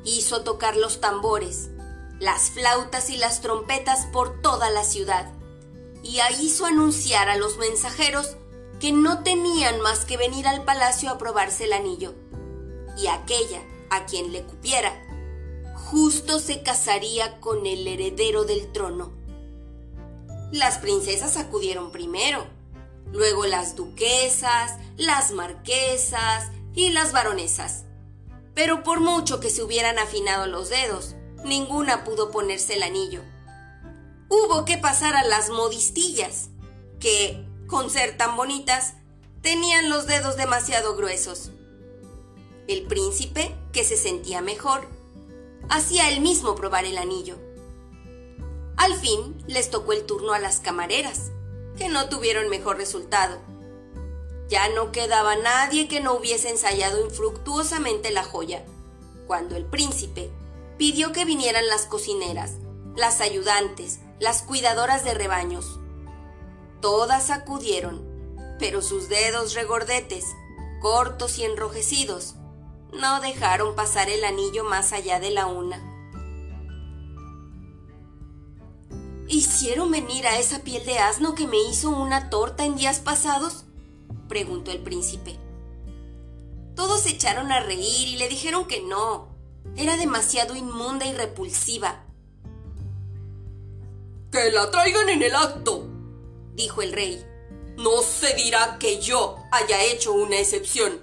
Hizo 0.03 0.43
tocar 0.43 0.75
los 0.75 0.99
tambores, 0.99 1.69
las 2.19 2.49
flautas 2.49 3.09
y 3.09 3.17
las 3.17 3.41
trompetas 3.41 4.07
por 4.07 4.41
toda 4.41 4.71
la 4.71 4.83
ciudad, 4.83 5.31
y 6.01 6.19
hizo 6.41 6.65
anunciar 6.65 7.29
a 7.29 7.37
los 7.37 7.57
mensajeros 7.57 8.35
que 8.79 8.91
no 8.91 9.23
tenían 9.23 9.79
más 9.79 10.03
que 10.03 10.17
venir 10.17 10.47
al 10.47 10.63
palacio 10.63 11.11
a 11.11 11.17
probarse 11.17 11.65
el 11.65 11.73
anillo, 11.73 12.15
y 12.97 13.07
aquella 13.07 13.61
a 13.89 14.05
quien 14.05 14.33
le 14.33 14.43
cupiera, 14.43 14.91
justo 15.75 16.39
se 16.39 16.63
casaría 16.63 17.39
con 17.39 17.65
el 17.67 17.87
heredero 17.87 18.45
del 18.45 18.71
trono. 18.71 19.11
Las 20.51 20.79
princesas 20.79 21.37
acudieron 21.37 21.91
primero, 21.91 22.45
luego 23.13 23.45
las 23.45 23.75
duquesas, 23.75 24.73
las 24.97 25.31
marquesas 25.31 26.51
y 26.73 26.89
las 26.89 27.13
baronesas. 27.13 27.85
Pero 28.55 28.83
por 28.83 28.99
mucho 28.99 29.39
que 29.39 29.49
se 29.49 29.63
hubieran 29.63 29.99
afinado 29.99 30.47
los 30.47 30.69
dedos, 30.69 31.15
ninguna 31.45 32.03
pudo 32.03 32.31
ponerse 32.31 32.73
el 32.73 32.83
anillo. 32.83 33.21
Hubo 34.29 34.65
que 34.65 34.77
pasar 34.77 35.15
a 35.15 35.23
las 35.23 35.49
modistillas, 35.49 36.49
que, 36.99 37.45
con 37.67 37.91
ser 37.91 38.17
tan 38.17 38.35
bonitas, 38.35 38.95
tenían 39.41 39.89
los 39.89 40.07
dedos 40.07 40.35
demasiado 40.35 40.95
gruesos. 40.95 41.51
El 42.67 42.83
príncipe, 42.83 43.55
que 43.71 43.83
se 43.83 43.95
sentía 43.95 44.41
mejor, 44.41 44.87
hacía 45.69 46.09
él 46.09 46.21
mismo 46.21 46.55
probar 46.55 46.85
el 46.85 46.97
anillo. 46.97 47.37
Al 48.75 48.95
fin 48.95 49.37
les 49.47 49.69
tocó 49.69 49.93
el 49.93 50.05
turno 50.05 50.33
a 50.33 50.39
las 50.39 50.59
camareras, 50.59 51.32
que 51.77 51.89
no 51.89 52.09
tuvieron 52.09 52.49
mejor 52.49 52.77
resultado. 52.77 53.39
Ya 54.49 54.69
no 54.69 54.91
quedaba 54.91 55.35
nadie 55.35 55.87
que 55.87 55.99
no 55.99 56.13
hubiese 56.13 56.49
ensayado 56.49 57.03
infructuosamente 57.03 58.11
la 58.11 58.23
joya, 58.23 58.65
cuando 59.27 59.55
el 59.55 59.65
príncipe 59.65 60.31
pidió 60.77 61.11
que 61.11 61.25
vinieran 61.25 61.67
las 61.67 61.85
cocineras, 61.85 62.53
las 62.95 63.21
ayudantes, 63.21 63.99
las 64.19 64.41
cuidadoras 64.41 65.03
de 65.03 65.13
rebaños. 65.13 65.79
Todas 66.81 67.29
acudieron, 67.29 68.05
pero 68.59 68.81
sus 68.81 69.09
dedos 69.09 69.53
regordetes, 69.53 70.25
cortos 70.81 71.39
y 71.39 71.45
enrojecidos, 71.45 72.35
no 72.91 73.21
dejaron 73.21 73.75
pasar 73.75 74.09
el 74.09 74.23
anillo 74.23 74.63
más 74.63 74.93
allá 74.93 75.19
de 75.19 75.31
la 75.31 75.47
una. 75.47 75.92
¿Hicieron 79.27 79.91
venir 79.91 80.27
a 80.27 80.37
esa 80.37 80.59
piel 80.59 80.85
de 80.85 80.99
asno 80.99 81.33
que 81.33 81.47
me 81.47 81.57
hizo 81.57 81.89
una 81.89 82.29
torta 82.29 82.65
en 82.65 82.75
días 82.75 82.99
pasados? 82.99 83.65
preguntó 84.27 84.71
el 84.71 84.79
príncipe. 84.79 85.37
Todos 86.75 87.01
se 87.01 87.11
echaron 87.11 87.51
a 87.51 87.61
reír 87.61 88.07
y 88.07 88.17
le 88.17 88.27
dijeron 88.27 88.65
que 88.65 88.81
no. 88.81 89.29
Era 89.77 89.95
demasiado 89.95 90.55
inmunda 90.55 91.05
y 91.05 91.13
repulsiva. 91.13 92.03
Que 94.31 94.51
la 94.51 94.69
traigan 94.71 95.09
en 95.09 95.21
el 95.21 95.35
acto, 95.35 95.87
dijo 96.55 96.81
el 96.81 96.91
rey. 96.91 97.23
No 97.77 98.01
se 98.01 98.33
dirá 98.35 98.77
que 98.79 98.99
yo 98.99 99.37
haya 99.51 99.81
hecho 99.83 100.13
una 100.13 100.37
excepción. 100.37 100.99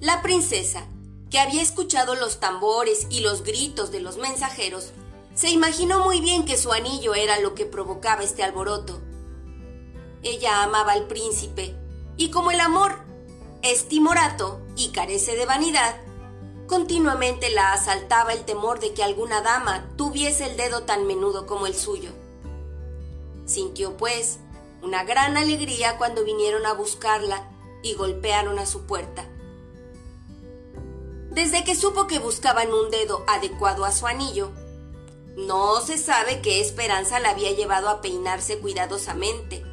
La 0.00 0.22
princesa, 0.22 0.86
que 1.30 1.38
había 1.38 1.62
escuchado 1.62 2.14
los 2.14 2.40
tambores 2.40 3.06
y 3.10 3.20
los 3.20 3.42
gritos 3.42 3.90
de 3.90 4.00
los 4.00 4.16
mensajeros, 4.16 4.92
se 5.38 5.50
imaginó 5.50 6.02
muy 6.02 6.20
bien 6.20 6.44
que 6.44 6.56
su 6.56 6.72
anillo 6.72 7.14
era 7.14 7.38
lo 7.38 7.54
que 7.54 7.64
provocaba 7.64 8.24
este 8.24 8.42
alboroto. 8.42 9.00
Ella 10.24 10.64
amaba 10.64 10.90
al 10.90 11.06
príncipe, 11.06 11.76
y 12.16 12.30
como 12.30 12.50
el 12.50 12.58
amor 12.58 13.04
es 13.62 13.86
timorato 13.86 14.60
y 14.74 14.88
carece 14.88 15.36
de 15.36 15.46
vanidad, 15.46 15.94
continuamente 16.66 17.50
la 17.50 17.72
asaltaba 17.72 18.32
el 18.32 18.44
temor 18.46 18.80
de 18.80 18.94
que 18.94 19.04
alguna 19.04 19.40
dama 19.40 19.88
tuviese 19.94 20.50
el 20.50 20.56
dedo 20.56 20.82
tan 20.82 21.06
menudo 21.06 21.46
como 21.46 21.68
el 21.68 21.74
suyo. 21.76 22.10
Sintió, 23.46 23.96
pues, 23.96 24.40
una 24.82 25.04
gran 25.04 25.36
alegría 25.36 25.98
cuando 25.98 26.24
vinieron 26.24 26.66
a 26.66 26.72
buscarla 26.72 27.48
y 27.84 27.94
golpearon 27.94 28.58
a 28.58 28.66
su 28.66 28.86
puerta. 28.86 29.24
Desde 31.30 31.62
que 31.62 31.76
supo 31.76 32.08
que 32.08 32.18
buscaban 32.18 32.72
un 32.72 32.90
dedo 32.90 33.22
adecuado 33.28 33.84
a 33.84 33.92
su 33.92 34.08
anillo, 34.08 34.50
no 35.38 35.80
se 35.80 35.98
sabe 35.98 36.40
qué 36.40 36.60
esperanza 36.60 37.20
la 37.20 37.30
había 37.30 37.52
llevado 37.52 37.88
a 37.88 38.00
peinarse 38.00 38.58
cuidadosamente 38.58 39.64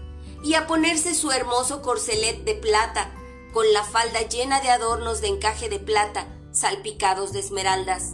y 0.43 0.53
a 0.53 0.67
ponerse 0.67 1.15
su 1.15 1.31
hermoso 1.31 1.81
corcelet 1.81 2.43
de 2.43 2.53
plata 2.53 3.11
con 3.51 3.73
la 3.73 3.83
falda 3.83 4.21
llena 4.21 4.61
de 4.61 4.69
adornos 4.69 5.21
de 5.21 5.27
encaje 5.27 5.67
de 5.67 5.79
plata 5.79 6.27
salpicados 6.51 7.33
de 7.33 7.39
esmeraldas. 7.39 8.13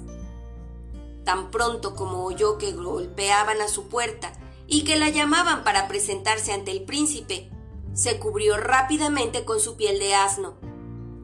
Tan 1.25 1.51
pronto 1.51 1.93
como 1.93 2.23
oyó 2.23 2.57
que 2.57 2.71
golpeaban 2.71 3.59
a 3.59 3.67
su 3.67 3.89
puerta 3.89 4.31
y 4.65 4.85
que 4.85 4.95
la 4.95 5.09
llamaban 5.09 5.65
para 5.65 5.89
presentarse 5.89 6.53
ante 6.53 6.71
el 6.71 6.83
príncipe, 6.83 7.51
se 7.93 8.17
cubrió 8.17 8.55
rápidamente 8.55 9.43
con 9.43 9.59
su 9.59 9.75
piel 9.75 9.99
de 9.99 10.15
asno, 10.15 10.55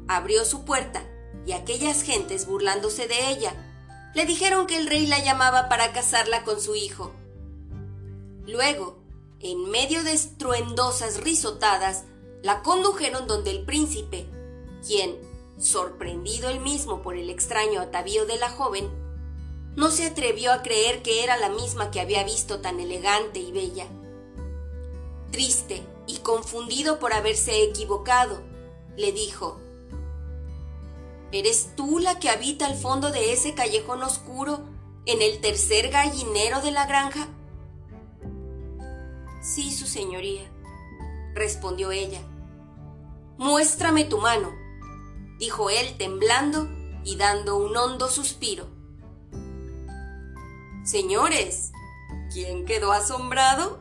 abrió 0.10 0.44
su 0.44 0.66
puerta 0.66 1.04
y 1.46 1.54
aquellas 1.54 2.02
gentes 2.02 2.48
burlándose 2.48 3.08
de 3.08 3.30
ella, 3.30 3.67
le 4.18 4.26
dijeron 4.26 4.66
que 4.66 4.78
el 4.78 4.88
rey 4.88 5.06
la 5.06 5.24
llamaba 5.24 5.70
para 5.70 5.94
casarla 5.94 6.44
con 6.44 6.60
su 6.60 6.74
hijo. 6.74 7.14
Luego, 8.48 8.98
en 9.40 9.70
medio 9.70 10.04
de 10.04 10.14
estruendosas 10.14 11.22
risotadas, 11.22 12.06
la 12.42 12.64
condujeron 12.64 13.28
donde 13.28 13.52
el 13.52 13.64
príncipe, 13.64 14.28
quien, 14.84 15.20
sorprendido 15.60 16.50
él 16.50 16.62
mismo 16.62 17.04
por 17.04 17.16
el 17.16 17.30
extraño 17.30 17.80
atavío 17.80 18.26
de 18.26 18.38
la 18.38 18.50
joven, 18.50 18.90
no 19.76 19.92
se 19.92 20.08
atrevió 20.08 20.52
a 20.52 20.64
creer 20.64 21.04
que 21.04 21.24
era 21.24 21.38
la 21.38 21.50
misma 21.50 21.92
que 21.92 22.02
había 22.02 22.24
visto 22.24 22.60
tan 22.60 22.80
elegante 22.80 23.38
y 23.38 23.52
bella. 23.52 23.86
Triste 25.30 25.84
y 26.08 26.18
confundido 26.22 26.98
por 26.98 27.14
haberse 27.14 27.62
equivocado, 27.62 28.42
le 28.96 29.12
dijo, 29.12 29.60
¿Eres 31.32 31.76
tú 31.76 32.00
la 32.00 32.20
que 32.20 32.30
habita 32.30 32.66
al 32.66 32.76
fondo 32.76 33.12
de 33.12 33.34
ese 33.34 33.54
callejón 33.54 34.02
oscuro 34.02 34.62
en 35.06 35.22
el 35.22 35.42
tercer 35.42 35.90
gallinero 35.90 36.62
de 36.62 36.72
la 36.72 36.86
granja? 36.86 37.28
Sí, 39.42 39.72
su 39.72 39.88
señoría, 39.88 40.50
respondió 41.34 41.92
ella. 41.92 42.22
Muéstrame 43.38 44.06
tu 44.06 44.20
mano, 44.20 44.54
dijo 45.38 45.70
él 45.70 45.98
temblando 45.98 46.70
y 47.04 47.18
dando 47.18 47.58
un 47.58 47.76
hondo 47.76 48.10
suspiro. 48.10 48.68
Señores, 50.84 51.72
¿quién 52.32 52.66
quedó 52.66 52.94
asombrado? 52.94 53.80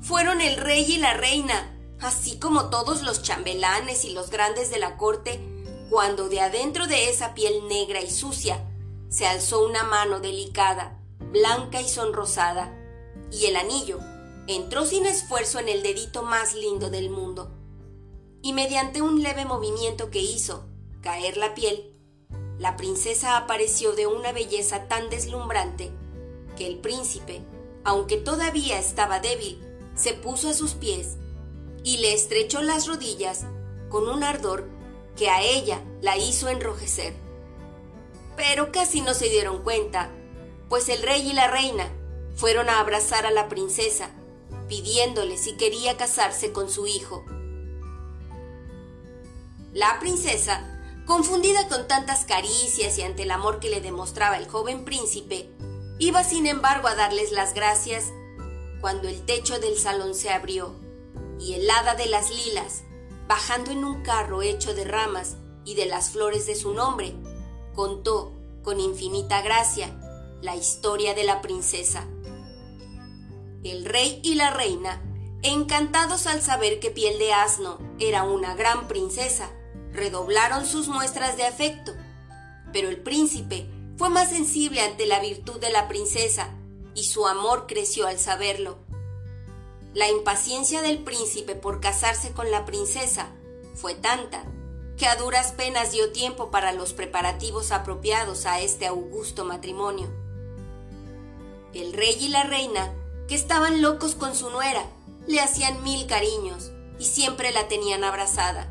Fueron 0.00 0.40
el 0.40 0.56
rey 0.56 0.84
y 0.88 0.98
la 0.98 1.14
reina, 1.14 1.78
así 2.00 2.40
como 2.40 2.70
todos 2.70 3.02
los 3.02 3.22
chambelanes 3.22 4.04
y 4.04 4.12
los 4.12 4.30
grandes 4.30 4.70
de 4.70 4.78
la 4.78 4.96
corte 4.96 5.49
cuando 5.90 6.28
de 6.28 6.40
adentro 6.40 6.86
de 6.86 7.10
esa 7.10 7.34
piel 7.34 7.66
negra 7.66 8.00
y 8.00 8.08
sucia 8.08 8.64
se 9.08 9.26
alzó 9.26 9.66
una 9.66 9.82
mano 9.82 10.20
delicada, 10.20 10.96
blanca 11.18 11.80
y 11.80 11.88
sonrosada, 11.88 12.72
y 13.32 13.46
el 13.46 13.56
anillo 13.56 13.98
entró 14.46 14.86
sin 14.86 15.04
esfuerzo 15.04 15.58
en 15.58 15.68
el 15.68 15.82
dedito 15.82 16.22
más 16.22 16.54
lindo 16.54 16.90
del 16.90 17.10
mundo. 17.10 17.50
Y 18.40 18.52
mediante 18.52 19.02
un 19.02 19.20
leve 19.22 19.44
movimiento 19.44 20.10
que 20.10 20.20
hizo 20.20 20.64
caer 21.02 21.36
la 21.36 21.54
piel, 21.54 21.92
la 22.56 22.76
princesa 22.76 23.36
apareció 23.36 23.92
de 23.92 24.06
una 24.06 24.30
belleza 24.30 24.86
tan 24.86 25.10
deslumbrante 25.10 25.90
que 26.56 26.68
el 26.68 26.78
príncipe, 26.78 27.42
aunque 27.84 28.16
todavía 28.16 28.78
estaba 28.78 29.18
débil, 29.18 29.60
se 29.96 30.14
puso 30.14 30.50
a 30.50 30.54
sus 30.54 30.74
pies 30.74 31.16
y 31.82 31.98
le 31.98 32.12
estrechó 32.12 32.62
las 32.62 32.86
rodillas 32.86 33.44
con 33.88 34.08
un 34.08 34.22
ardor 34.22 34.79
que 35.20 35.28
a 35.28 35.42
ella 35.42 35.84
la 36.00 36.16
hizo 36.16 36.48
enrojecer. 36.48 37.12
Pero 38.38 38.72
casi 38.72 39.02
no 39.02 39.12
se 39.12 39.28
dieron 39.28 39.62
cuenta, 39.62 40.10
pues 40.70 40.88
el 40.88 41.02
rey 41.02 41.28
y 41.28 41.34
la 41.34 41.46
reina 41.46 41.92
fueron 42.34 42.70
a 42.70 42.80
abrazar 42.80 43.26
a 43.26 43.30
la 43.30 43.50
princesa, 43.50 44.12
pidiéndole 44.66 45.36
si 45.36 45.58
quería 45.58 45.98
casarse 45.98 46.52
con 46.52 46.70
su 46.70 46.86
hijo. 46.86 47.26
La 49.74 49.98
princesa, 50.00 50.80
confundida 51.04 51.68
con 51.68 51.86
tantas 51.86 52.24
caricias 52.24 52.96
y 52.96 53.02
ante 53.02 53.24
el 53.24 53.30
amor 53.30 53.60
que 53.60 53.68
le 53.68 53.82
demostraba 53.82 54.38
el 54.38 54.48
joven 54.48 54.86
príncipe, 54.86 55.50
Iba 55.98 56.24
sin 56.24 56.46
embargo 56.46 56.88
a 56.88 56.94
darles 56.94 57.30
las 57.30 57.52
gracias 57.52 58.06
cuando 58.80 59.06
el 59.06 59.26
techo 59.26 59.60
del 59.60 59.76
salón 59.76 60.14
se 60.14 60.30
abrió 60.30 60.74
y 61.38 61.52
el 61.52 61.68
hada 61.68 61.94
de 61.94 62.06
las 62.06 62.30
lilas, 62.30 62.84
bajando 63.30 63.70
en 63.70 63.84
un 63.84 64.02
carro 64.02 64.42
hecho 64.42 64.74
de 64.74 64.82
ramas 64.82 65.36
y 65.64 65.76
de 65.76 65.86
las 65.86 66.10
flores 66.10 66.46
de 66.46 66.56
su 66.56 66.74
nombre, 66.74 67.14
contó 67.76 68.32
con 68.64 68.80
infinita 68.80 69.40
gracia 69.40 69.96
la 70.42 70.56
historia 70.56 71.14
de 71.14 71.22
la 71.22 71.40
princesa. 71.40 72.08
El 73.62 73.84
rey 73.84 74.20
y 74.24 74.34
la 74.34 74.50
reina, 74.50 75.00
encantados 75.42 76.26
al 76.26 76.42
saber 76.42 76.80
que 76.80 76.90
Piel 76.90 77.20
de 77.20 77.32
Asno 77.32 77.78
era 78.00 78.24
una 78.24 78.56
gran 78.56 78.88
princesa, 78.88 79.52
redoblaron 79.92 80.66
sus 80.66 80.88
muestras 80.88 81.36
de 81.36 81.46
afecto. 81.46 81.92
Pero 82.72 82.88
el 82.88 83.00
príncipe 83.00 83.70
fue 83.96 84.08
más 84.08 84.30
sensible 84.30 84.80
ante 84.80 85.06
la 85.06 85.20
virtud 85.20 85.60
de 85.60 85.70
la 85.70 85.86
princesa 85.86 86.48
y 86.96 87.04
su 87.04 87.28
amor 87.28 87.68
creció 87.68 88.08
al 88.08 88.18
saberlo. 88.18 88.89
La 89.92 90.08
impaciencia 90.08 90.82
del 90.82 91.02
príncipe 91.02 91.56
por 91.56 91.80
casarse 91.80 92.32
con 92.32 92.50
la 92.50 92.64
princesa 92.64 93.28
fue 93.74 93.94
tanta 93.94 94.44
que 94.96 95.06
a 95.06 95.16
duras 95.16 95.52
penas 95.52 95.90
dio 95.90 96.12
tiempo 96.12 96.50
para 96.50 96.72
los 96.72 96.92
preparativos 96.92 97.72
apropiados 97.72 98.46
a 98.46 98.60
este 98.60 98.86
augusto 98.86 99.44
matrimonio. 99.44 100.08
El 101.74 101.92
rey 101.92 102.16
y 102.20 102.28
la 102.28 102.44
reina, 102.44 102.92
que 103.26 103.34
estaban 103.34 103.82
locos 103.82 104.14
con 104.14 104.36
su 104.36 104.50
nuera, 104.50 104.84
le 105.26 105.40
hacían 105.40 105.82
mil 105.82 106.06
cariños 106.06 106.70
y 106.98 107.06
siempre 107.06 107.50
la 107.50 107.66
tenían 107.66 108.04
abrazada. 108.04 108.68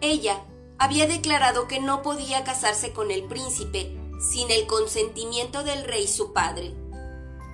Ella 0.00 0.42
había 0.78 1.06
declarado 1.06 1.68
que 1.68 1.78
no 1.78 2.02
podía 2.02 2.42
casarse 2.42 2.92
con 2.92 3.12
el 3.12 3.24
príncipe 3.24 3.96
sin 4.32 4.50
el 4.50 4.66
consentimiento 4.66 5.62
del 5.62 5.84
rey 5.84 6.08
su 6.08 6.32
padre. 6.32 6.74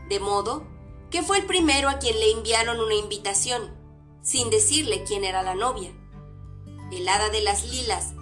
De 0.09 0.21
modo 0.21 0.67
que 1.11 1.23
fue 1.23 1.39
el 1.39 1.47
primero 1.47 1.89
a 1.89 1.99
quien 1.99 2.19
le 2.19 2.31
enviaron 2.33 2.81
una 2.81 2.95
invitación, 2.95 3.75
sin 4.23 4.51
decirle 4.51 5.05
quién 5.05 5.25
era 5.25 5.43
la 5.43 5.55
novia. 5.55 5.91
El 6.93 7.09
hada 7.09 7.31
de 7.31 7.41
las 7.41 7.65
lilas, 7.71 8.13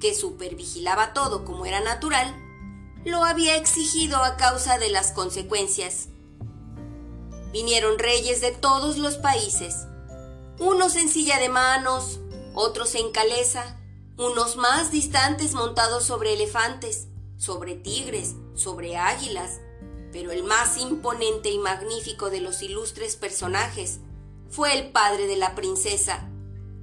que 0.00 0.14
supervigilaba 0.14 1.12
todo 1.12 1.44
como 1.44 1.66
era 1.66 1.80
natural, 1.80 2.34
lo 3.04 3.24
había 3.24 3.56
exigido 3.56 4.22
a 4.22 4.36
causa 4.36 4.78
de 4.78 4.90
las 4.90 5.12
consecuencias. 5.12 6.08
Vinieron 7.52 7.98
reyes 7.98 8.40
de 8.40 8.52
todos 8.52 8.98
los 8.98 9.16
países, 9.16 9.86
unos 10.58 10.96
en 10.96 11.08
silla 11.08 11.38
de 11.38 11.48
manos, 11.48 12.20
otros 12.54 12.94
en 12.94 13.10
caleza, 13.10 13.78
unos 14.16 14.56
más 14.56 14.90
distantes 14.90 15.54
montados 15.54 16.04
sobre 16.04 16.34
elefantes, 16.34 17.06
sobre 17.36 17.74
tigres, 17.74 18.34
sobre 18.54 18.96
águilas, 18.96 19.60
pero 20.12 20.32
el 20.32 20.44
más 20.44 20.78
imponente 20.78 21.50
y 21.50 21.58
magnífico 21.58 22.30
de 22.30 22.40
los 22.40 22.62
ilustres 22.62 23.16
personajes 23.16 24.00
fue 24.48 24.78
el 24.78 24.90
padre 24.90 25.26
de 25.26 25.36
la 25.36 25.54
princesa, 25.54 26.28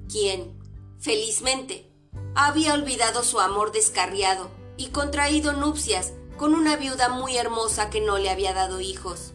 quien, 0.10 0.60
felizmente, 1.00 1.92
había 2.36 2.74
olvidado 2.74 3.24
su 3.24 3.40
amor 3.40 3.72
descarriado 3.72 4.50
y 4.78 4.88
contraído 4.88 5.54
nupcias 5.54 6.14
con 6.38 6.54
una 6.54 6.76
viuda 6.76 7.10
muy 7.10 7.38
hermosa 7.38 7.90
que 7.90 8.02
no 8.02 8.18
le 8.18 8.30
había 8.30 8.54
dado 8.54 8.82
hijos. 8.82 9.34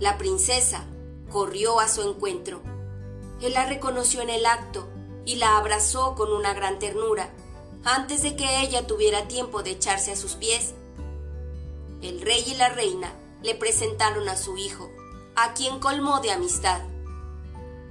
La 0.00 0.18
princesa 0.18 0.86
corrió 1.30 1.80
a 1.80 1.88
su 1.88 2.02
encuentro. 2.02 2.62
Él 3.40 3.52
la 3.52 3.66
reconoció 3.66 4.22
en 4.22 4.30
el 4.30 4.46
acto 4.46 4.88
y 5.24 5.36
la 5.36 5.58
abrazó 5.58 6.14
con 6.14 6.32
una 6.32 6.54
gran 6.54 6.78
ternura 6.78 7.30
antes 7.84 8.22
de 8.22 8.36
que 8.36 8.62
ella 8.62 8.86
tuviera 8.86 9.28
tiempo 9.28 9.62
de 9.62 9.72
echarse 9.72 10.12
a 10.12 10.16
sus 10.16 10.34
pies. 10.34 10.74
El 12.06 12.20
rey 12.20 12.44
y 12.46 12.54
la 12.54 12.68
reina 12.68 13.12
le 13.42 13.56
presentaron 13.56 14.28
a 14.28 14.36
su 14.36 14.56
hijo, 14.56 14.92
a 15.34 15.54
quien 15.54 15.80
colmó 15.80 16.20
de 16.20 16.30
amistad. 16.30 16.80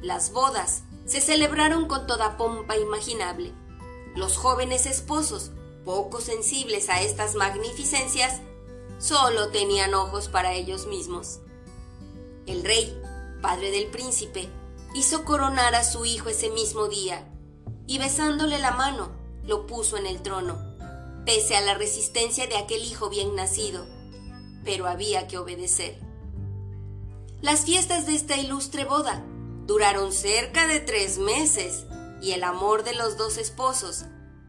Las 0.02 0.32
bodas 0.32 0.84
se 1.06 1.20
celebraron 1.20 1.86
con 1.90 2.08
toda 2.08 2.38
pompa 2.38 2.78
imaginable. 2.78 3.52
Los 4.16 4.38
jóvenes 4.38 4.86
esposos, 4.86 5.52
poco 5.84 6.22
sensibles 6.22 6.88
a 6.88 7.02
estas 7.02 7.36
magnificencias, 7.36 8.40
solo 9.00 9.50
tenían 9.50 9.94
ojos 9.94 10.30
para 10.30 10.54
ellos 10.54 10.88
mismos. 10.88 11.42
El 12.46 12.64
rey, 12.64 12.98
padre 13.42 13.70
del 13.70 13.88
príncipe, 13.88 14.48
hizo 14.94 15.26
coronar 15.26 15.76
a 15.76 15.84
su 15.84 16.06
hijo 16.06 16.30
ese 16.30 16.52
mismo 16.52 16.88
día 16.88 17.28
y 17.86 17.98
besándole 17.98 18.60
la 18.60 18.72
mano, 18.72 19.12
lo 19.44 19.68
puso 19.68 19.98
en 19.98 20.06
el 20.06 20.22
trono, 20.22 20.58
pese 21.26 21.58
a 21.58 21.62
la 21.62 21.74
resistencia 21.74 22.48
de 22.48 22.56
aquel 22.56 22.82
hijo 22.82 23.10
bien 23.10 23.36
nacido, 23.36 23.94
pero 24.66 24.88
había 24.88 25.28
que 25.28 25.38
obedecer. 25.38 25.98
Las 27.42 27.66
fiestas 27.66 28.06
de 28.06 28.16
esta 28.16 28.36
ilustre 28.36 28.84
boda 28.84 29.24
duraron 29.66 30.12
cerca 30.12 30.68
de 30.68 30.80
tres 30.80 31.20
meses 31.20 31.86
y 32.22 32.32
el 32.32 32.44
amor 32.44 32.84
de 32.84 32.96
los 32.96 33.18
dos 33.18 33.38
esposos 33.38 34.06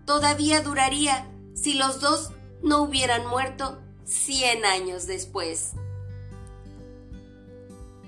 todavía 0.06 0.62
duraría 0.62 1.30
si 1.54 1.74
los 1.74 2.00
dos 2.00 2.30
no 2.62 2.82
hubieran 2.82 3.26
muerto 3.26 3.78
cien 4.04 4.64
años 4.64 5.06
después. 5.06 5.72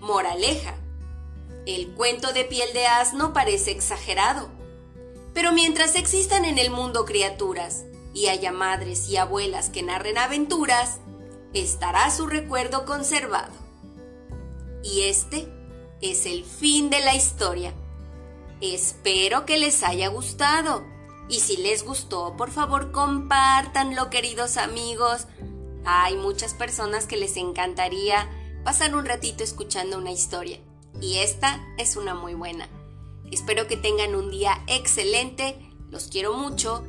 Moraleja. 0.00 0.74
El 1.66 1.88
cuento 1.90 2.32
de 2.32 2.44
piel 2.44 2.72
de 2.72 2.86
asno 2.86 3.34
parece 3.34 3.72
exagerado, 3.72 4.48
pero 5.34 5.52
mientras 5.52 5.96
existan 5.96 6.46
en 6.46 6.58
el 6.58 6.70
mundo 6.70 7.04
criaturas 7.04 7.84
y 8.14 8.28
haya 8.28 8.52
madres 8.52 9.08
y 9.08 9.18
abuelas 9.18 9.68
que 9.68 9.82
narren 9.82 10.16
aventuras, 10.16 11.00
estará 11.54 12.10
su 12.10 12.26
recuerdo 12.26 12.84
conservado. 12.84 13.52
Y 14.82 15.02
este 15.02 15.48
es 16.00 16.26
el 16.26 16.44
fin 16.44 16.90
de 16.90 17.00
la 17.00 17.14
historia. 17.14 17.72
Espero 18.60 19.46
que 19.46 19.58
les 19.58 19.82
haya 19.82 20.08
gustado. 20.08 20.84
Y 21.28 21.40
si 21.40 21.56
les 21.58 21.84
gustó, 21.84 22.36
por 22.36 22.50
favor 22.50 22.90
compártanlo, 22.92 24.08
queridos 24.10 24.56
amigos. 24.56 25.26
Hay 25.84 26.16
muchas 26.16 26.54
personas 26.54 27.06
que 27.06 27.16
les 27.16 27.36
encantaría 27.36 28.28
pasar 28.64 28.94
un 28.94 29.04
ratito 29.04 29.44
escuchando 29.44 29.98
una 29.98 30.10
historia. 30.10 30.58
Y 31.00 31.18
esta 31.18 31.60
es 31.76 31.96
una 31.96 32.14
muy 32.14 32.34
buena. 32.34 32.68
Espero 33.30 33.66
que 33.66 33.76
tengan 33.76 34.14
un 34.14 34.30
día 34.30 34.62
excelente, 34.66 35.58
los 35.90 36.08
quiero 36.08 36.32
mucho 36.32 36.84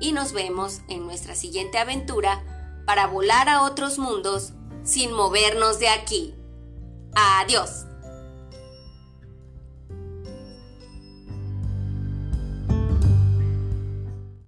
y 0.00 0.12
nos 0.12 0.32
vemos 0.32 0.80
en 0.88 1.06
nuestra 1.06 1.36
siguiente 1.36 1.78
aventura 1.78 2.53
para 2.86 3.06
volar 3.06 3.48
a 3.48 3.62
otros 3.62 3.98
mundos 3.98 4.52
sin 4.82 5.12
movernos 5.12 5.78
de 5.78 5.88
aquí. 5.88 6.34
Adiós. 7.14 7.86